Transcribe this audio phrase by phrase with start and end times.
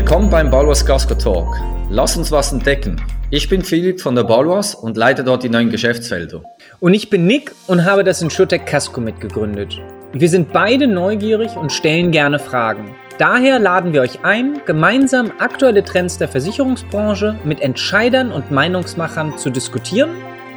[0.00, 1.60] Willkommen beim Balwas Gasco Talk.
[1.90, 2.96] Lass uns was entdecken.
[3.28, 6.42] Ich bin Philipp von der Balwas und leite dort die neuen Geschäftsfelder.
[6.80, 9.78] Und ich bin Nick und habe das InsurTech Casco mitgegründet.
[10.14, 12.94] Wir sind beide neugierig und stellen gerne Fragen.
[13.18, 19.50] Daher laden wir euch ein, gemeinsam aktuelle Trends der Versicherungsbranche mit Entscheidern und Meinungsmachern zu
[19.50, 20.12] diskutieren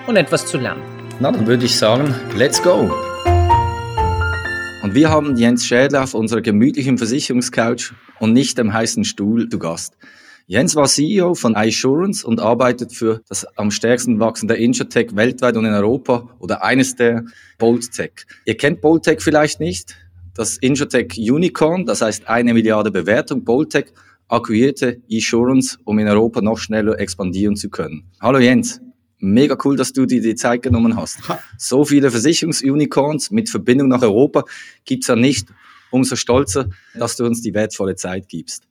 [0.07, 0.81] und etwas zu lernen.
[1.19, 2.89] Na, dann würde ich sagen, let's go!
[4.83, 7.93] Und wir haben Jens Schädler auf unserer gemütlichen Versicherungscouch
[8.23, 9.97] und nicht dem heißen Stuhl zu Gast.
[10.47, 15.65] Jens war CEO von iSurance und arbeitet für das am stärksten wachsende Insurtech weltweit und
[15.65, 17.25] in Europa oder eines der
[17.57, 18.11] BoldTech.
[18.45, 19.97] Ihr kennt BoldTech vielleicht nicht.
[20.33, 23.87] Das Insurtech Unicorn, das heißt eine Milliarde Bewertung, BoldTech
[24.29, 28.05] akquirierte eSurance, um in Europa noch schneller expandieren zu können.
[28.21, 28.79] Hallo Jens.
[29.19, 31.19] Mega cool, dass du dir die Zeit genommen hast.
[31.57, 34.45] So viele Versicherungsunicorns mit Verbindung nach Europa
[34.85, 35.49] gibt's ja nicht.
[35.93, 38.63] Umso stolzer, dass du uns die wertvolle Zeit gibst.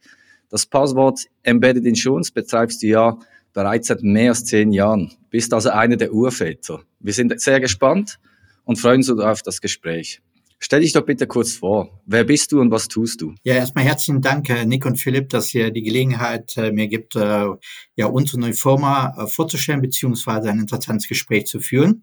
[0.50, 3.16] Das Passwort Embedded Insurance betreibst du ja
[3.52, 5.12] bereits seit mehr als zehn Jahren.
[5.30, 6.82] Bist also einer der Urväter.
[6.98, 8.18] Wir sind sehr gespannt
[8.64, 10.20] und freuen uns auf das Gespräch.
[10.58, 12.00] Stell dich doch bitte kurz vor.
[12.06, 13.36] Wer bist du und was tust du?
[13.44, 17.14] Ja, erstmal herzlichen Dank, äh, Nick und Philipp, dass ihr die Gelegenheit äh, mir gibt,
[17.14, 17.46] äh,
[17.94, 22.02] ja, unsere Firma vorzustellen, beziehungsweise ein interessantes Gespräch zu führen.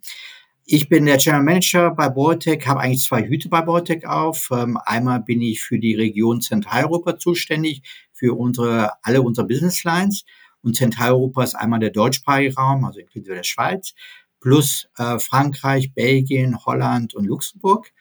[0.72, 4.50] Ich bin der General Manager bei Baltic, habe eigentlich zwei Hüte bei Baltic auf.
[4.52, 7.82] Ähm, einmal bin ich für die Region Zentraleuropa zuständig,
[8.14, 10.26] für unsere, alle unsere Business Lines.
[10.62, 13.96] Und Zentraleuropa ist einmal der deutschsprachige Raum, also inklusive der Schweiz,
[14.40, 17.92] plus äh, Frankreich, Belgien, Holland und Luxemburg.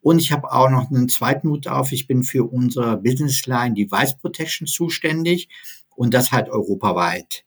[0.00, 1.92] Und ich habe auch noch einen zweiten Hut auf.
[1.92, 5.48] Ich bin für unsere Business Line Device Protection zuständig
[5.94, 7.44] und das halt europaweit.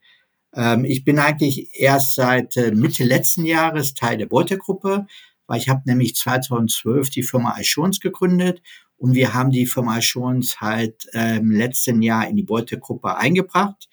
[0.53, 5.07] Ähm, ich bin eigentlich erst seit äh, Mitte letzten Jahres Teil der Beute-Gruppe,
[5.47, 8.61] weil ich habe nämlich 2012 die Firma Assurance gegründet
[8.97, 13.89] und wir haben die Firma Assurance halt äh, im letzten Jahr in die Beute-Gruppe eingebracht.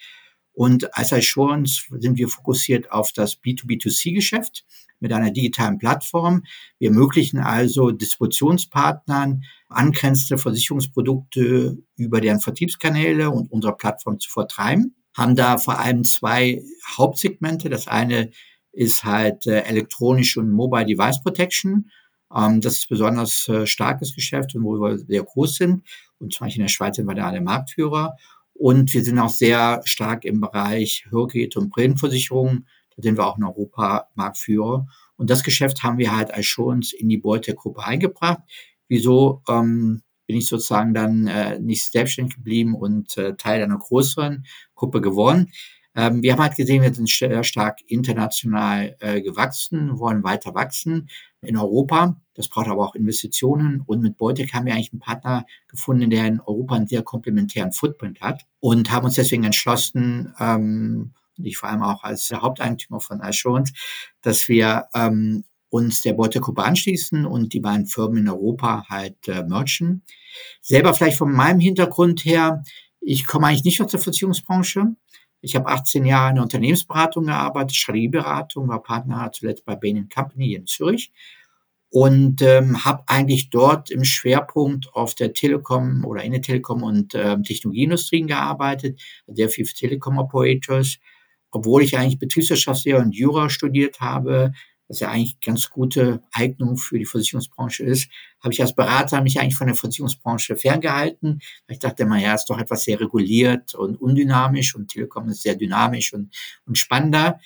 [0.52, 4.66] Und als Assurance sind wir fokussiert auf das B2B2C-Geschäft
[5.00, 6.42] mit einer digitalen Plattform.
[6.78, 14.94] Wir ermöglichen also Distributionspartnern angrenzende Versicherungsprodukte über deren Vertriebskanäle und unserer Plattform zu vertreiben.
[15.18, 16.62] Haben da vor allem zwei
[16.96, 17.68] Hauptsegmente.
[17.68, 18.30] Das eine
[18.72, 21.90] ist halt äh, elektronische und Mobile Device Protection.
[22.34, 25.82] Ähm, das ist besonders äh, starkes Geschäft und wo wir sehr groß sind.
[26.18, 28.16] Und zum Beispiel in der Schweiz sind wir da der Marktführer.
[28.54, 32.66] Und wir sind auch sehr stark im Bereich Hörgeräte und Brillenversicherungen
[32.98, 34.88] da sind wir auch in Europa Marktführer.
[35.16, 38.40] Und das Geschäft haben wir halt als Schons in die Beute-Gruppe eingebracht.
[38.88, 44.44] Wieso ähm, bin ich sozusagen dann äh, nicht selbstständig geblieben und äh, Teil einer größeren
[44.78, 45.50] Gruppe geworden?
[45.94, 51.08] Ähm, wir haben halt gesehen, wir sind sehr stark international äh, gewachsen, wollen weiter wachsen
[51.42, 52.16] in Europa.
[52.34, 53.82] Das braucht aber auch Investitionen.
[53.84, 57.72] Und mit Beutek haben wir eigentlich einen Partner gefunden, der in Europa einen sehr komplementären
[57.72, 63.20] Footprint hat und haben uns deswegen entschlossen, ähm, ich vor allem auch als Haupteigentümer von
[63.20, 63.72] Assurance,
[64.22, 69.42] dass wir ähm, uns der Beutegruppe anschließen und die beiden Firmen in Europa halt äh,
[69.42, 70.02] merchen.
[70.60, 72.62] Selber vielleicht von meinem Hintergrund her,
[73.00, 74.84] ich komme eigentlich nicht aus der Versicherungsbranche.
[75.40, 80.54] Ich habe 18 Jahre in der Unternehmensberatung gearbeitet, Strategieberatung, war Partner zuletzt bei Bain Company
[80.54, 81.12] in Zürich
[81.90, 87.14] und ähm, habe eigentlich dort im Schwerpunkt auf der Telekom oder in der Telekom und
[87.14, 90.98] ähm, Technologieindustrien gearbeitet, sehr viel für Telekom Operators,
[91.50, 94.52] obwohl ich eigentlich Betriebswirtschaftslehre und Jura studiert habe,
[94.88, 98.08] was ja eigentlich ganz gute Eignung für die Versicherungsbranche ist,
[98.40, 101.40] habe ich als Berater mich eigentlich von der Versicherungsbranche ferngehalten.
[101.68, 105.56] Ich dachte immer, ja, ist doch etwas sehr reguliert und undynamisch und Telekom ist sehr
[105.56, 106.34] dynamisch und,
[106.66, 107.38] und spannender.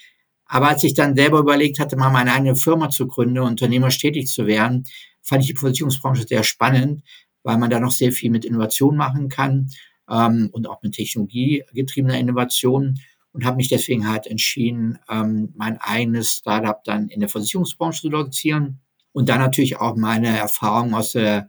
[0.47, 4.29] Aber als ich dann selber überlegt hatte, mal meine eigene Firma zu gründen, unternehmerisch tätig
[4.29, 4.85] zu werden,
[5.23, 7.03] fand ich die Versicherungsbranche sehr spannend,
[7.43, 9.71] weil man da noch sehr viel mit Innovation machen kann
[10.11, 12.99] ähm, und auch mit technologiegetriebener Innovation
[13.33, 18.11] und habe mich deswegen halt entschieden, ähm, mein eigenes Startup dann in der Versicherungsbranche zu
[18.11, 18.81] lancieren
[19.13, 21.49] und dann natürlich auch meine Erfahrungen aus der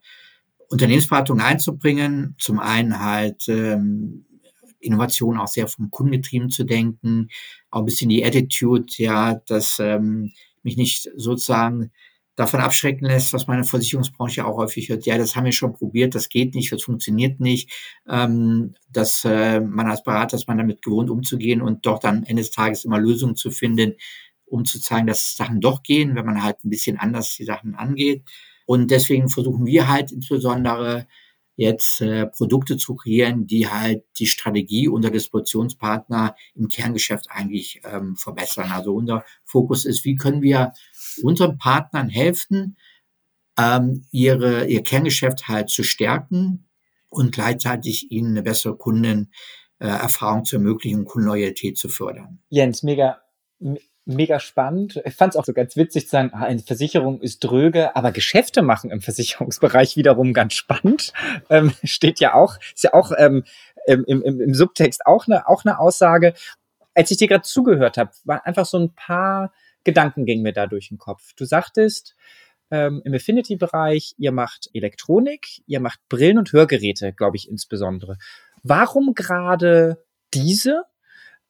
[0.69, 2.35] Unternehmensberatung einzubringen.
[2.39, 4.25] Zum einen halt ähm,
[4.79, 7.29] Innovation auch sehr vom Kundengetrieben zu denken,
[7.69, 10.31] auch ein bisschen die Attitude, ja, dass ähm,
[10.61, 11.91] mich nicht sozusagen
[12.35, 15.05] davon abschrecken lässt, was meine Versicherungsbranche auch häufig hört.
[15.05, 17.69] Ja, das haben wir schon probiert, das geht nicht, das funktioniert nicht.
[18.09, 22.41] Ähm, dass äh, man als Berater ist man damit gewohnt umzugehen und doch dann Ende
[22.41, 23.95] des Tages immer Lösungen zu finden,
[24.45, 27.75] um zu zeigen, dass Sachen doch gehen, wenn man halt ein bisschen anders die Sachen
[27.75, 28.23] angeht.
[28.65, 31.07] Und deswegen versuchen wir halt insbesondere
[31.55, 38.15] jetzt äh, Produkte zu kreieren, die halt die Strategie unserer Distributionspartner im Kerngeschäft eigentlich ähm,
[38.15, 38.71] verbessern.
[38.71, 40.73] Also unser Fokus ist, wie können wir
[41.21, 42.77] unseren Partnern helfen,
[43.57, 46.65] ähm, ihre, ihr Kerngeschäft halt zu stärken
[47.09, 49.31] und gleichzeitig ihnen eine bessere Kunden
[49.79, 52.39] äh, Erfahrung zu ermöglichen und Kundenloyalität zu fördern.
[52.49, 53.21] Jens, mega,
[54.05, 55.01] mega spannend.
[55.05, 58.11] Ich fand es auch so ganz witzig zu sagen, ah, eine Versicherung ist dröge, aber
[58.11, 61.13] Geschäfte machen im Versicherungsbereich wiederum ganz spannend.
[61.49, 63.43] Ähm, steht ja auch, ist ja auch ähm,
[63.85, 66.33] im, im, im Subtext auch eine, auch eine Aussage.
[66.95, 69.51] Als ich dir gerade zugehört habe, waren einfach so ein paar
[69.83, 71.33] Gedanken gingen mir da durch den Kopf.
[71.35, 72.15] Du sagtest,
[72.71, 78.17] ähm, im Affinity-Bereich, ihr macht Elektronik, ihr macht Brillen und Hörgeräte, glaube ich insbesondere.
[78.63, 80.03] Warum gerade
[80.33, 80.83] diese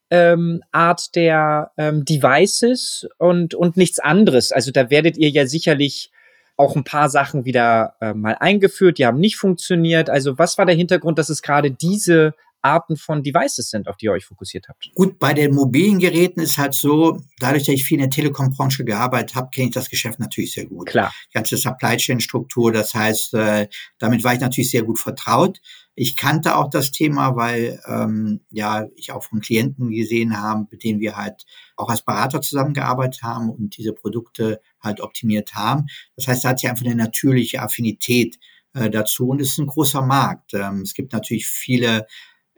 [0.09, 4.51] ähm, Art der ähm, Devices und, und nichts anderes?
[4.51, 6.11] Also da werdet ihr ja sicherlich
[6.57, 10.09] auch ein paar Sachen wieder äh, mal eingeführt, die haben nicht funktioniert.
[10.09, 14.05] Also was war der Hintergrund, dass es gerade diese Arten von Devices sind, auf die
[14.05, 14.89] ihr euch fokussiert habt?
[14.95, 18.85] Gut, bei den mobilen Geräten ist halt so, dadurch, dass ich viel in der Telekom-Branche
[18.85, 20.87] gearbeitet habe, kenne ich das Geschäft natürlich sehr gut.
[20.87, 21.13] Klar.
[21.29, 23.67] Die ganze Supply Chain-Struktur, das heißt, äh,
[23.99, 25.59] damit war ich natürlich sehr gut vertraut.
[25.95, 30.83] Ich kannte auch das Thema, weil ähm, ja ich auch von Klienten gesehen habe, mit
[30.83, 31.45] denen wir halt
[31.75, 35.85] auch als Berater zusammengearbeitet haben und diese Produkte halt optimiert haben.
[36.15, 38.39] Das heißt, da hat sich einfach eine natürliche Affinität
[38.73, 40.53] äh, dazu und es ist ein großer Markt.
[40.53, 42.07] Ähm, es gibt natürlich viele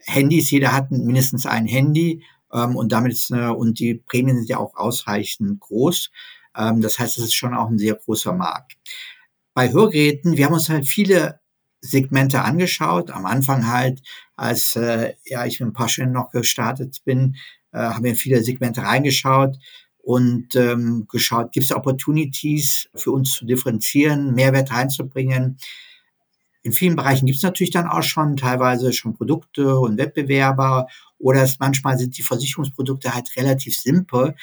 [0.06, 2.22] Handys, jeder hat mindestens ein Handy
[2.52, 6.10] ähm, und damit ist, äh, und die Prämien sind ja auch ausreichend groß.
[6.56, 8.76] Ähm, das heißt, es ist schon auch ein sehr großer Markt.
[9.54, 11.40] Bei Hörgeräten, wir haben uns halt viele
[11.80, 13.10] Segmente angeschaut.
[13.10, 14.02] Am Anfang halt,
[14.36, 17.36] als äh, ja ich mit ein paar Stunden noch gestartet bin,
[17.72, 19.56] äh, haben wir viele Segmente reingeschaut
[19.98, 25.58] und ähm, geschaut, gibt es Opportunities für uns zu differenzieren, Mehrwert reinzubringen.
[26.66, 31.44] In vielen Bereichen gibt es natürlich dann auch schon teilweise schon Produkte und Wettbewerber oder
[31.44, 34.34] es, manchmal sind die Versicherungsprodukte halt relativ simpel,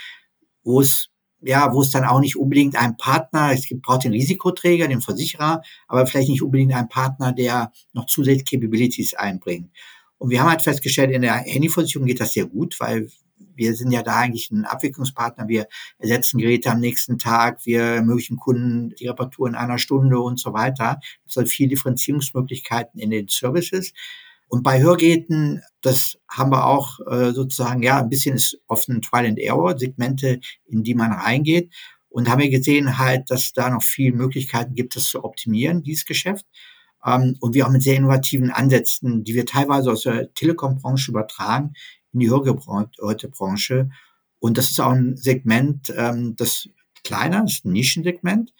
[0.64, 1.10] wo es
[1.42, 5.02] ja, wo es dann auch nicht unbedingt ein Partner, es gibt, braucht den Risikoträger, den
[5.02, 9.70] Versicherer, aber vielleicht nicht unbedingt einen Partner, der noch zusätzliche Capabilities einbringt.
[10.18, 13.10] Und wir haben halt festgestellt, in der Handyversicherung geht das sehr gut, weil
[13.56, 15.48] wir sind ja da eigentlich ein Abwicklungspartner.
[15.48, 15.68] Wir
[15.98, 20.54] ersetzen Geräte am nächsten Tag, wir ermöglichen Kunden die Reparatur in einer Stunde und so
[20.54, 21.00] weiter.
[21.28, 23.94] Es soll viel Differenzierungsmöglichkeiten in den Services.
[24.48, 29.02] Und bei Hörgeräten, das haben wir auch äh, sozusagen, ja, ein bisschen ist oft ein
[29.02, 31.74] Trial and Error, Segmente, in die man reingeht.
[32.10, 36.06] Und haben wir gesehen halt, dass da noch viele Möglichkeiten gibt, das zu optimieren, dieses
[36.06, 36.46] Geschäft.
[37.04, 41.74] Ähm, und wir auch mit sehr innovativen Ansätzen, die wir teilweise aus der Telekom-Branche übertragen,
[42.14, 43.90] in die Hörgerätebranche.
[44.40, 46.70] Und das ist auch ein Segment, ähm, das
[47.04, 48.54] kleiner ist, ein Nischensegment,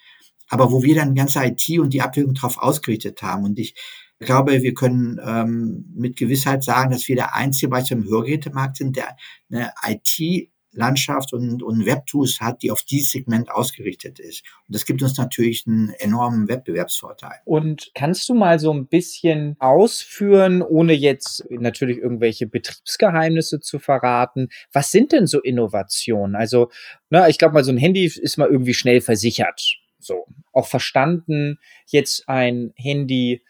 [0.48, 3.44] aber wo wir dann ganze IT und die Abwicklung drauf ausgerichtet haben.
[3.44, 3.74] Und ich
[4.18, 8.96] glaube, wir können ähm, mit Gewissheit sagen, dass wir der einzige Bereich im Hörgerätemarkt sind,
[8.96, 9.16] der
[9.50, 14.44] eine IT Landschaft und, und Webtools hat, die auf dieses Segment ausgerichtet ist.
[14.66, 17.40] Und das gibt uns natürlich einen enormen Wettbewerbsvorteil.
[17.44, 24.48] Und kannst du mal so ein bisschen ausführen, ohne jetzt natürlich irgendwelche Betriebsgeheimnisse zu verraten,
[24.72, 26.34] was sind denn so Innovationen?
[26.36, 26.70] Also,
[27.10, 29.78] na, ich glaube mal, so ein Handy ist mal irgendwie schnell versichert.
[29.98, 30.26] So.
[30.52, 33.42] Auch verstanden, jetzt ein Handy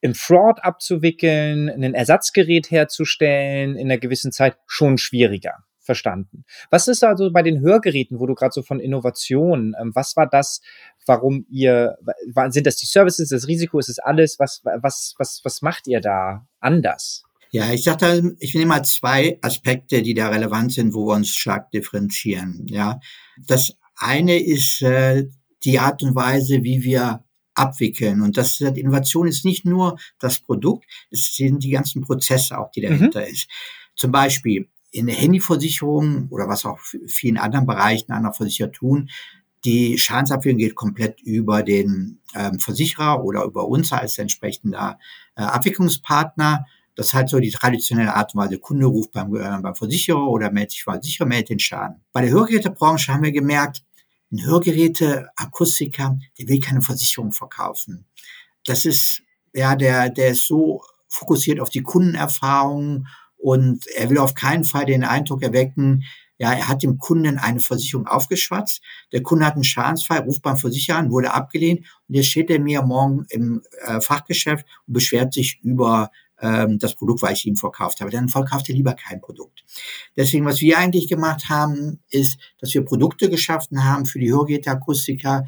[0.00, 5.64] im Fraud abzuwickeln, ein Ersatzgerät herzustellen in einer gewissen Zeit schon schwieriger.
[5.88, 6.44] Verstanden.
[6.70, 10.26] Was ist also bei den Hörgeräten, wo du gerade so von Innovationen, ähm, was war
[10.28, 10.60] das,
[11.06, 11.96] warum ihr,
[12.50, 16.02] sind das die Services, das Risiko, ist es alles, was, was, was, was macht ihr
[16.02, 17.22] da anders?
[17.52, 21.14] Ja, ich sag da, ich nehme mal zwei Aspekte, die da relevant sind, wo wir
[21.14, 22.66] uns stark differenzieren.
[22.68, 23.00] Ja,
[23.46, 25.24] das eine ist äh,
[25.64, 28.20] die Art und Weise, wie wir abwickeln.
[28.20, 32.82] Und das Innovation ist nicht nur das Produkt, es sind die ganzen Prozesse auch, die
[32.82, 33.32] dahinter mhm.
[33.32, 33.48] ist.
[33.96, 39.10] Zum Beispiel in der Handyversicherung oder was auch vielen anderen Bereichen anderer Versicherer tun,
[39.64, 44.98] die Schadensabwicklung geht komplett über den ähm, Versicherer oder über uns als entsprechender
[45.36, 46.66] äh, Abwicklungspartner.
[46.94, 48.58] Das ist halt so die traditionelle Art und Weise.
[48.58, 52.00] Kunde ruft beim, äh, beim Versicherer oder meldet sich beim Versicherer, meldet den Schaden.
[52.12, 53.84] Bei der Hörgerätebranche haben wir gemerkt,
[54.30, 58.04] ein Hörgeräte-Akustiker, der will keine Versicherung verkaufen.
[58.64, 59.22] Das ist,
[59.54, 63.06] ja, der, der ist so fokussiert auf die Kundenerfahrung
[63.38, 66.04] und er will auf keinen Fall den Eindruck erwecken,
[66.38, 68.80] ja, er hat dem Kunden eine Versicherung aufgeschwatzt.
[69.12, 72.60] Der Kunde hat einen Schadensfall, ruft beim Versicherer an, wurde abgelehnt und jetzt steht er
[72.60, 77.56] mir morgen im äh, Fachgeschäft und beschwert sich über ähm, das Produkt, weil ich ihm
[77.56, 78.12] verkauft habe.
[78.12, 79.64] Dann verkauft er lieber kein Produkt.
[80.16, 85.44] Deswegen, was wir eigentlich gemacht haben, ist, dass wir Produkte geschaffen haben für die Hörgeräteakustiker,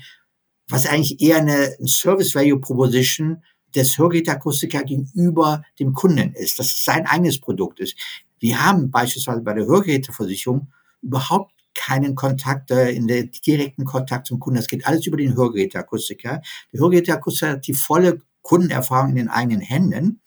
[0.69, 6.85] was eigentlich eher eine Service Value Proposition des Hörgeräteakustiker gegenüber dem Kunden ist, dass es
[6.85, 7.97] sein eigenes Produkt ist.
[8.39, 10.69] Wir haben beispielsweise bei der Hörgeräteversicherung
[11.03, 14.57] überhaupt keinen Kontakt, äh, in der direkten Kontakt zum Kunden.
[14.57, 16.43] Das geht alles über den Hörgeräteakustiker.
[16.73, 20.21] Der Hörgeräteakustiker hat die volle Kundenerfahrung in den eigenen Händen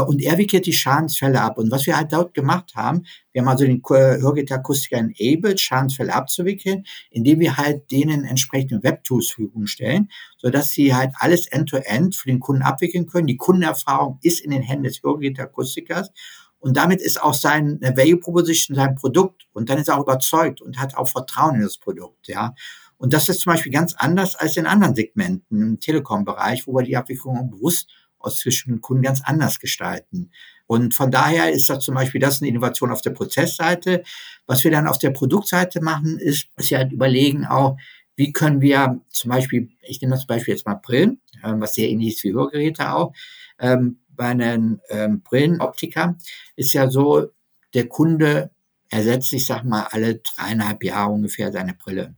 [0.00, 1.58] und er wickelt die Schadensfälle ab.
[1.58, 6.84] Und was wir halt dort gemacht haben, wir haben also den Hörgeräteakustiker enabled, Schadensfälle abzuwickeln,
[7.10, 10.08] indem wir halt denen entsprechende Webtools zur Verfügung stellen,
[10.38, 13.26] sodass sie halt alles end-to-end -End für den Kunden abwickeln können.
[13.26, 16.10] Die Kundenerfahrung ist in den Händen des Hörgeräteakustikers.
[16.58, 19.46] Und damit ist auch sein Value Proposition sein Produkt.
[19.52, 22.54] Und dann ist er auch überzeugt und hat auch Vertrauen in das Produkt, ja.
[22.98, 26.84] Und das ist zum Beispiel ganz anders als in anderen Segmenten im Telekom-Bereich, wo wir
[26.84, 27.90] die Abwicklung bewusst
[28.22, 30.30] aus zwischen Kunden ganz anders gestalten.
[30.66, 34.04] Und von daher ist das zum Beispiel das eine Innovation auf der Prozessseite.
[34.46, 37.76] Was wir dann auf der Produktseite machen, ist, dass wir halt überlegen auch,
[38.16, 41.88] wie können wir zum Beispiel, ich nehme das Beispiel jetzt mal Brillen, ähm, was sehr
[41.88, 43.12] ähnlich ist wie Hörgeräte auch.
[43.58, 46.16] Ähm, bei einem ähm, Brillenoptiker
[46.56, 47.28] ist ja so,
[47.74, 48.50] der Kunde
[48.90, 52.14] ersetzt, ich sag mal, alle dreieinhalb Jahre ungefähr seine Brille.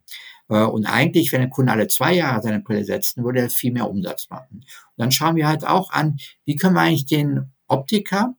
[0.48, 3.72] Äh, und eigentlich, wenn der Kunde alle zwei Jahre seine Brille setzt, würde er viel
[3.72, 4.64] mehr Umsatz machen.
[4.96, 8.34] Dann schauen wir halt auch an, wie können wir eigentlich den Optiker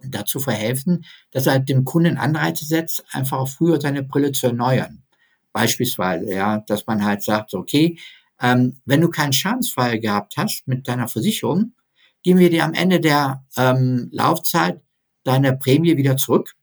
[0.00, 5.02] dazu verhelfen, dass er dem Kunden Anreize setzt, einfach früher seine Brille zu erneuern.
[5.52, 7.98] Beispielsweise, ja, dass man halt sagt, okay,
[8.40, 11.72] ähm, wenn du keinen Schadensfall gehabt hast mit deiner Versicherung,
[12.22, 14.82] geben wir dir am Ende der ähm, Laufzeit
[15.24, 16.54] deine Prämie wieder zurück.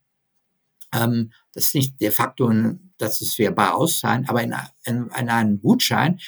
[0.93, 2.51] Ähm, das ist nicht de facto
[2.97, 4.55] dass es verbal auszahlen, aber in,
[4.85, 6.19] in, in einem Gutschein,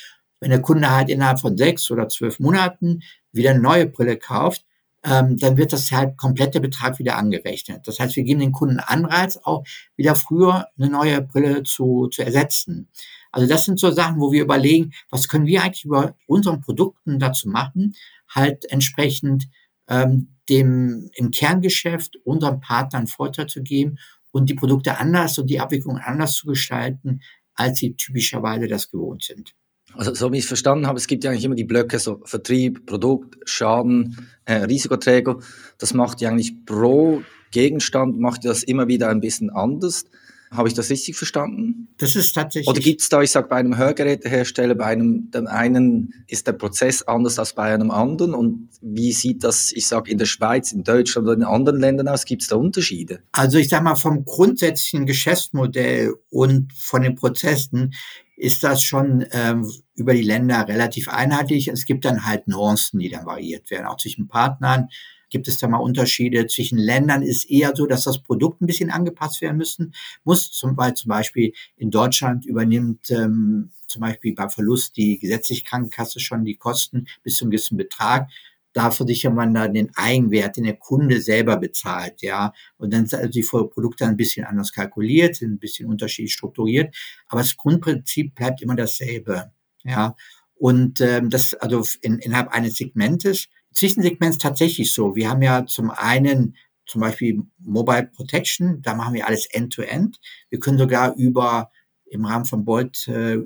[0.45, 4.63] wenn der Kunde halt innerhalb von sechs oder zwölf Monaten wieder eine neue Brille kauft,
[5.03, 7.87] ähm, dann wird das halt komplette Betrag wieder angerechnet.
[7.87, 9.63] Das heißt, wir geben den Kunden Anreiz, auch
[9.95, 12.89] wieder früher eine neue Brille zu, zu ersetzen.
[13.31, 17.17] Also das sind so Sachen, wo wir überlegen, was können wir eigentlich über unseren Produkten
[17.17, 17.95] dazu machen,
[18.29, 19.47] halt entsprechend
[19.87, 23.97] ähm, dem im Kerngeschäft unseren Partnern Vorteil zu geben
[24.29, 27.21] und die Produkte anders und die Abwicklung anders zu gestalten,
[27.55, 29.55] als sie typischerweise das gewohnt sind.
[29.97, 32.21] Also so wie ich es verstanden habe, es gibt ja eigentlich immer die Blöcke, so
[32.25, 35.37] Vertrieb, Produkt, Schaden, äh, Risikoträger.
[35.77, 37.21] Das macht ja eigentlich pro
[37.51, 40.05] Gegenstand, macht das immer wieder ein bisschen anders.
[40.51, 41.87] Habe ich das richtig verstanden?
[41.97, 42.67] Das ist tatsächlich.
[42.67, 46.53] Oder gibt es da, ich sage, bei einem Hörgerätehersteller, bei einem dem einen ist der
[46.53, 48.33] Prozess anders als bei einem anderen?
[48.33, 52.07] Und wie sieht das, ich sage, in der Schweiz, in Deutschland oder in anderen Ländern
[52.07, 52.25] aus?
[52.25, 53.21] Gibt es da Unterschiede?
[53.31, 57.93] Also ich sage mal, vom grundsätzlichen Geschäftsmodell und von den Prozessen
[58.37, 61.67] ist das schon ähm, über die Länder relativ einheitlich.
[61.69, 64.89] Es gibt dann halt Nuancen, die dann variiert werden, auch zwischen Partnern
[65.29, 68.89] gibt es da mal Unterschiede zwischen Ländern, ist eher so, dass das Produkt ein bisschen
[68.89, 74.49] angepasst werden müssen, muss, zum, weil zum Beispiel in Deutschland übernimmt ähm, zum Beispiel bei
[74.49, 78.29] Verlust die gesetzliche Krankenkasse schon die Kosten bis zum gewissen Betrag.
[78.73, 82.51] Da versichert man dann den Eigenwert, den der Kunde selber bezahlt, ja.
[82.77, 86.93] Und dann sind also die Produkte ein bisschen anders kalkuliert, sind ein bisschen unterschiedlich strukturiert.
[87.29, 89.51] Aber das Grundprinzip bleibt immer dasselbe,
[89.83, 90.15] ja.
[90.55, 95.15] Und ähm, das also in, innerhalb eines Segmentes Zwischensegment ist tatsächlich so.
[95.15, 96.55] Wir haben ja zum einen
[96.85, 100.17] zum Beispiel Mobile Protection, da machen wir alles end-to-end.
[100.17, 100.19] -End.
[100.49, 101.71] Wir können sogar über
[102.05, 103.39] im Rahmen von Bolt, äh,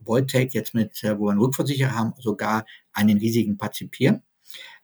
[0.00, 4.22] Boltec jetzt mit, äh, wo wir einen Rückversicherer haben, sogar einen riesigen partizipieren.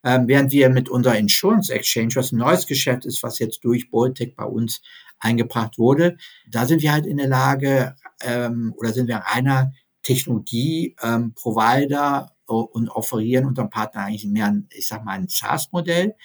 [0.03, 3.89] Ähm, während wir mit unserer Insurance Exchange, was ein neues Geschäft ist, was jetzt durch
[3.89, 4.81] Boltec bei uns
[5.19, 6.17] eingebracht wurde,
[6.49, 12.27] da sind wir halt in der Lage ähm, oder sind wir einer Technologie-Provider ähm,
[12.61, 16.15] und offerieren unserem Partner eigentlich mehr ein, ich sag mal, ein SaaS-Modell,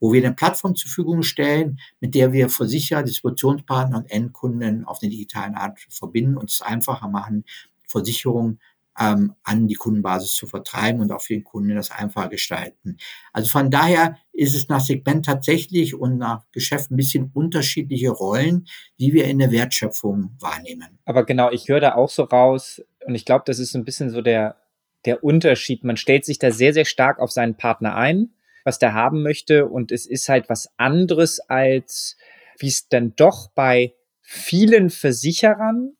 [0.00, 4.98] wo wir eine Plattform zur Verfügung stellen, mit der wir Versicherer, Distributionspartner und Endkunden auf
[5.00, 7.44] eine digitale Art verbinden und es einfacher machen,
[7.86, 8.58] Versicherungen
[8.98, 12.98] ähm, an die Kundenbasis zu vertreiben und auch für den Kunden das einfacher gestalten.
[13.32, 18.66] Also von daher ist es nach Segment tatsächlich und nach Geschäft ein bisschen unterschiedliche Rollen,
[18.98, 20.98] die wir in der Wertschöpfung wahrnehmen.
[21.04, 24.10] Aber genau, ich höre da auch so raus und ich glaube, das ist ein bisschen
[24.10, 24.56] so der
[25.04, 25.84] der Unterschied.
[25.84, 28.30] Man stellt sich da sehr, sehr stark auf seinen Partner ein,
[28.64, 29.66] was der haben möchte.
[29.66, 32.16] Und es ist halt was anderes als,
[32.58, 35.96] wie es dann doch bei vielen Versicherern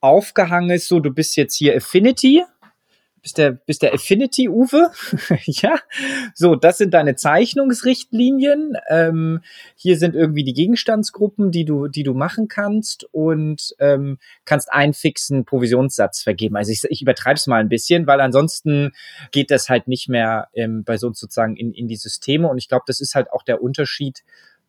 [0.00, 0.88] aufgehangen ist.
[0.88, 2.44] So, du bist jetzt hier Affinity
[3.24, 4.90] bist der, bist der Affinity Uwe.
[5.44, 5.76] ja.
[6.34, 8.76] So, das sind deine Zeichnungsrichtlinien.
[8.90, 9.40] Ähm,
[9.76, 14.92] hier sind irgendwie die Gegenstandsgruppen, die du, die du machen kannst und ähm, kannst einen
[14.92, 16.56] fixen Provisionssatz vergeben.
[16.56, 18.92] Also ich, ich übertreibe es mal ein bisschen, weil ansonsten
[19.32, 22.46] geht das halt nicht mehr ähm, bei so sozusagen in, in die Systeme.
[22.46, 24.22] Und ich glaube, das ist halt auch der Unterschied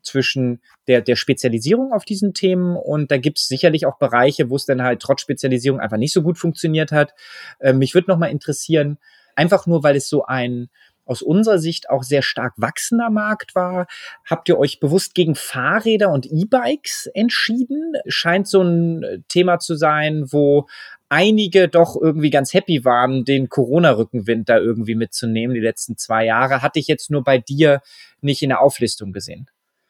[0.05, 4.55] zwischen der, der Spezialisierung auf diesen Themen und da gibt es sicherlich auch Bereiche, wo
[4.55, 7.13] es dann halt trotz Spezialisierung einfach nicht so gut funktioniert hat.
[7.59, 8.97] Äh, mich würde nochmal interessieren,
[9.35, 10.69] einfach nur, weil es so ein
[11.05, 13.87] aus unserer Sicht auch sehr stark wachsender Markt war.
[14.25, 17.93] Habt ihr euch bewusst gegen Fahrräder und E-Bikes entschieden?
[18.07, 20.67] Scheint so ein Thema zu sein, wo
[21.09, 26.61] einige doch irgendwie ganz happy waren, den Corona-Rückenwind da irgendwie mitzunehmen, die letzten zwei Jahre.
[26.61, 27.81] Hatte ich jetzt nur bei dir
[28.21, 29.47] nicht in der Auflistung gesehen.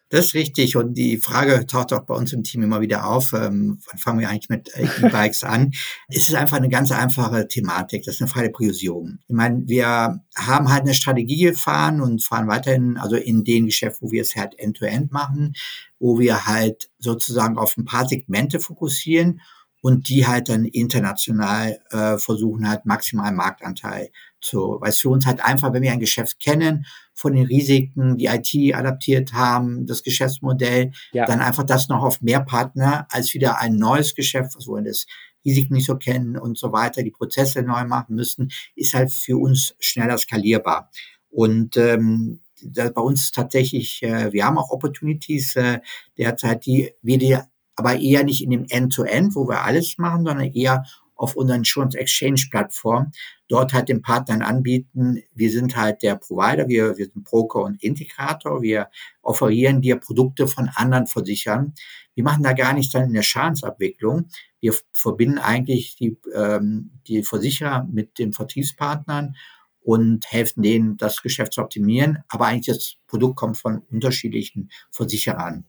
[0.10, 0.78] Das ist richtig.
[0.78, 3.34] Und die Frage taucht auch bei uns im Team immer wieder auf.
[3.34, 5.72] Ähm, wann fangen wir eigentlich mit E-Bikes an?
[6.08, 8.04] Es ist einfach eine ganz einfache Thematik.
[8.04, 9.18] Das ist eine freie Priorisierung.
[9.28, 14.02] Ich meine, wir haben halt eine Strategie gefahren und fahren weiterhin, also in den Geschäft,
[14.02, 15.54] wo wir es halt end-to-end -End machen,
[15.98, 19.42] wo wir halt sozusagen auf ein paar Segmente fokussieren
[19.82, 24.10] und die halt dann international äh, versuchen halt maximalen Marktanteil
[24.42, 26.86] zu, weil es für uns halt einfach, wenn wir ein Geschäft kennen,
[27.16, 31.26] von den Risiken, die IT adaptiert haben, das Geschäftsmodell, ja.
[31.26, 35.06] dann einfach das noch auf mehr Partner als wieder ein neues Geschäft, wo wir das
[35.46, 39.38] Risiken nicht so kennen und so weiter, die Prozesse neu machen müssen, ist halt für
[39.38, 40.92] uns schneller skalierbar.
[41.30, 45.80] Und ähm, bei uns tatsächlich, äh, wir haben auch Opportunities äh,
[46.18, 47.38] derzeit, die wir die
[47.76, 51.60] aber eher nicht in dem End-to-End, -End, wo wir alles machen, sondern eher auf unseren
[51.60, 53.12] Insurance Exchange Plattform,
[53.48, 57.82] dort halt den Partnern anbieten, wir sind halt der Provider, wir, wir sind Broker und
[57.82, 58.90] Integrator, wir
[59.22, 61.74] offerieren dir Produkte von anderen Versichern.
[62.16, 64.28] Wir machen da gar nichts dann in der Schadensabwicklung.
[64.60, 69.36] Wir verbinden eigentlich die, ähm, die Versicherer mit den Vertriebspartnern
[69.82, 72.24] und helfen denen, das Geschäft zu optimieren.
[72.28, 75.66] Aber eigentlich das Produkt kommt von unterschiedlichen Versicherern.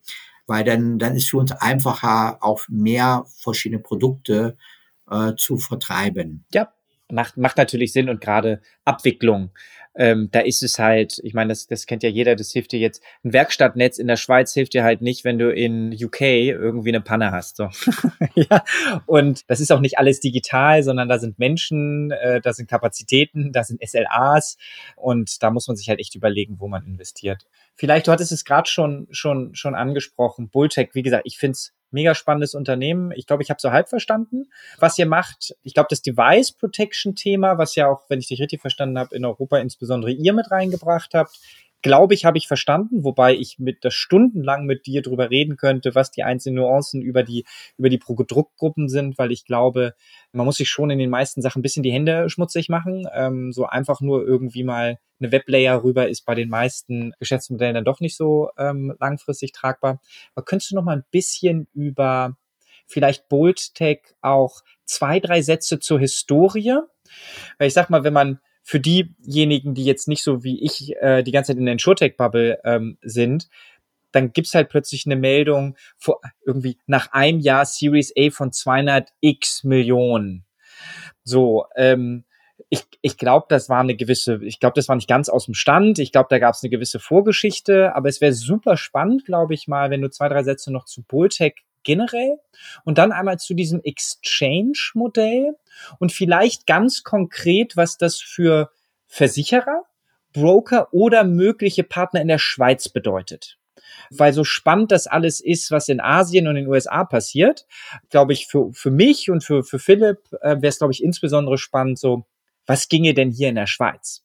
[0.46, 4.56] Weil dann, dann ist für uns einfacher, auf mehr verschiedene Produkte
[5.10, 6.44] äh, zu vertreiben.
[6.52, 6.72] Ja,
[7.10, 9.50] macht, macht natürlich Sinn und gerade Abwicklung.
[9.98, 12.78] Ähm, da ist es halt, ich meine, das, das kennt ja jeder, das hilft dir
[12.78, 13.02] jetzt.
[13.24, 17.00] Ein Werkstattnetz in der Schweiz hilft dir halt nicht, wenn du in UK irgendwie eine
[17.00, 17.56] Panne hast.
[17.56, 17.70] So.
[18.34, 18.62] ja.
[19.06, 23.52] Und das ist auch nicht alles digital, sondern da sind Menschen, äh, da sind Kapazitäten,
[23.52, 24.58] da sind SLAs
[24.96, 27.46] und da muss man sich halt echt überlegen, wo man investiert.
[27.76, 31.74] Vielleicht, du hattest es gerade schon, schon, schon angesprochen, Bulltech, wie gesagt, ich finde es
[31.90, 33.12] mega spannendes Unternehmen.
[33.14, 34.44] Ich glaube, ich habe so halb verstanden,
[34.78, 35.54] was ihr macht.
[35.62, 39.14] Ich glaube, das Device Protection Thema, was ja auch, wenn ich dich richtig verstanden habe,
[39.14, 41.38] in Europa insbesondere ihr mit reingebracht habt,
[41.86, 45.94] glaube ich, habe ich verstanden, wobei ich mit das stundenlang mit dir drüber reden könnte,
[45.94, 47.44] was die einzelnen Nuancen über die,
[47.78, 49.94] über die Produktgruppen sind, weil ich glaube,
[50.32, 53.06] man muss sich schon in den meisten Sachen ein bisschen die Hände schmutzig machen.
[53.14, 57.84] Ähm, so einfach nur irgendwie mal eine Weblayer rüber ist bei den meisten Geschäftsmodellen dann
[57.84, 60.00] doch nicht so ähm, langfristig tragbar.
[60.34, 62.36] Aber könntest du noch mal ein bisschen über
[62.88, 66.80] vielleicht BoldTech auch zwei, drei Sätze zur Historie?
[67.58, 71.22] Weil ich sag mal, wenn man für diejenigen, die jetzt nicht so wie ich äh,
[71.22, 73.48] die ganze Zeit in der InsurTech-Bubble ähm, sind,
[74.10, 79.10] dann gibt's halt plötzlich eine Meldung vor, irgendwie nach einem Jahr Series A von 200
[79.20, 80.46] x Millionen.
[81.22, 82.24] So, ähm,
[82.68, 85.54] ich, ich glaube, das war eine gewisse, ich glaube, das war nicht ganz aus dem
[85.54, 86.00] Stand.
[86.00, 89.68] Ich glaube, da gab es eine gewisse Vorgeschichte, aber es wäre super spannend, glaube ich
[89.68, 92.38] mal, wenn du zwei, drei Sätze noch zu Bulltech generell
[92.84, 95.56] und dann einmal zu diesem Exchange-Modell
[95.98, 98.70] und vielleicht ganz konkret, was das für
[99.06, 99.84] Versicherer,
[100.32, 103.58] Broker oder mögliche Partner in der Schweiz bedeutet.
[104.10, 107.66] Weil so spannend das alles ist, was in Asien und in den USA passiert,
[108.10, 111.56] glaube ich, für, für mich und für, für Philipp äh, wäre es, glaube ich, insbesondere
[111.56, 112.26] spannend, so,
[112.66, 114.24] was ginge denn hier in der Schweiz?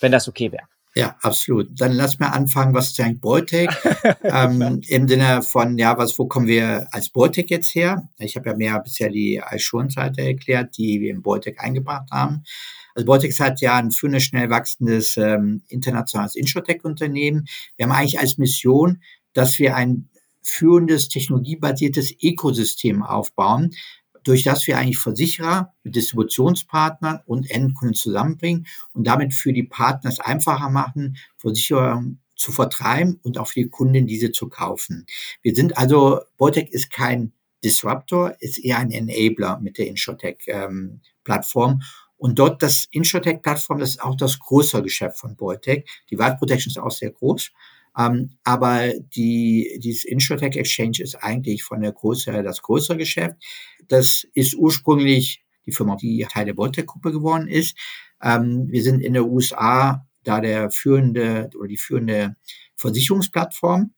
[0.00, 0.68] Wenn das okay wäre.
[0.98, 1.80] Ja, absolut.
[1.80, 3.70] Dann lass mal anfangen, was ist eigentlich Boltec?
[4.24, 8.08] ähm, Im Sinne von, ja, was, wo kommen wir als Boltec jetzt her?
[8.18, 12.42] Ich habe ja mehr bisher die Alschuren-Seite erklärt, die wir in Boltec eingebracht haben.
[12.96, 17.46] Also Boltec hat ja ein führendes, schnell wachsendes ähm, internationales Insurtech-Unternehmen.
[17.76, 19.00] Wir haben eigentlich als Mission,
[19.34, 20.08] dass wir ein
[20.42, 23.70] führendes, technologiebasiertes Ökosystem aufbauen,
[24.28, 30.10] durch das wir eigentlich Versicherer mit Distributionspartnern und Endkunden zusammenbringen und damit für die Partner
[30.10, 35.06] es einfacher machen, Versicherungen zu vertreiben und auch für die Kunden diese zu kaufen.
[35.40, 37.32] Wir sind also, Boltec ist kein
[37.64, 41.70] Disruptor, ist eher ein Enabler mit der Insurtech-Plattform.
[41.72, 41.82] Ähm,
[42.18, 45.88] und dort das Insurtech-Plattform, das ist auch das größere Geschäft von Boltec.
[46.10, 47.50] Die Wild Protection ist auch sehr groß.
[47.98, 53.36] Ähm, aber die, dieses Insurtech Exchange ist eigentlich von der Größe her das größere Geschäft.
[53.88, 57.76] Das ist ursprünglich die Firma, die Teil der Boltec-Gruppe geworden ist.
[58.22, 62.36] Ähm, wir sind in der USA da der führende oder die führende
[62.76, 63.92] Versicherungsplattform.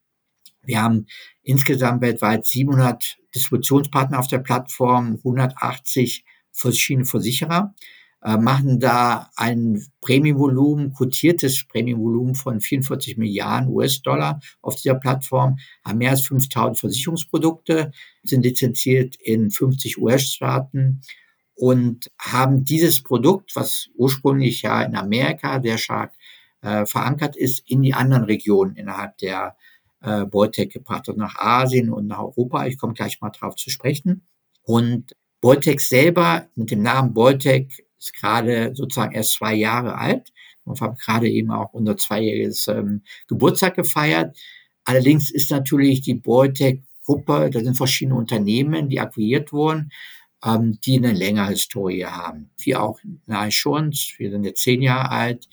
[0.63, 1.07] Wir haben
[1.43, 7.75] insgesamt weltweit 700 Distributionspartner auf der Plattform, 180 verschiedene Versicherer
[8.23, 16.11] machen da ein Prämienvolumen, quotiertes Prämienvolumen von 44 Milliarden US-Dollar auf dieser Plattform, haben mehr
[16.11, 21.01] als 5000 Versicherungsprodukte, sind lizenziert in 50 US-Staaten
[21.55, 26.15] und haben dieses Produkt, was ursprünglich ja in Amerika sehr stark
[26.63, 29.57] äh, verankert ist, in die anderen Regionen innerhalb der
[30.03, 32.67] äh, Beutec gebracht, also nach Asien und nach Europa.
[32.67, 34.27] Ich komme gleich mal drauf zu sprechen.
[34.63, 40.33] Und Boltec selber mit dem Namen Boltec ist gerade sozusagen erst zwei Jahre alt.
[40.65, 44.37] Und haben gerade eben auch unser zweijähriges ähm, Geburtstag gefeiert.
[44.85, 49.91] Allerdings ist natürlich die Boltec-Gruppe, da sind verschiedene Unternehmen, die akquiriert wurden,
[50.45, 52.51] ähm, die eine längere Historie haben.
[52.59, 55.49] Wie auch Nahe Insurance, wir sind jetzt zehn Jahre alt.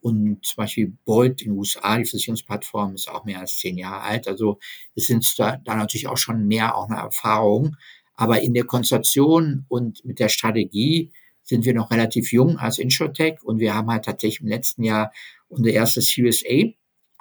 [0.00, 4.00] Und zum Beispiel Bolt in den USA, die Versicherungsplattform, ist auch mehr als zehn Jahre
[4.00, 4.26] alt.
[4.26, 4.58] Also
[4.96, 7.76] es sind da, da natürlich auch schon mehr auch eine Erfahrung.
[8.14, 11.12] Aber in der Konstellation und mit der Strategie
[11.52, 15.12] sind wir noch relativ jung als Insurtech und wir haben halt tatsächlich im letzten Jahr
[15.48, 16.72] unsere erste Series A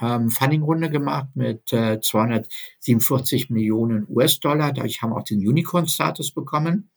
[0.02, 4.72] ähm, Funding-Runde gemacht mit äh, 247 Millionen US-Dollar.
[4.72, 6.90] Dadurch haben wir auch den Unicorn-Status bekommen.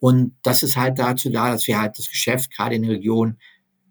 [0.00, 3.38] Und das ist halt dazu da, dass wir halt das Geschäft gerade in der Region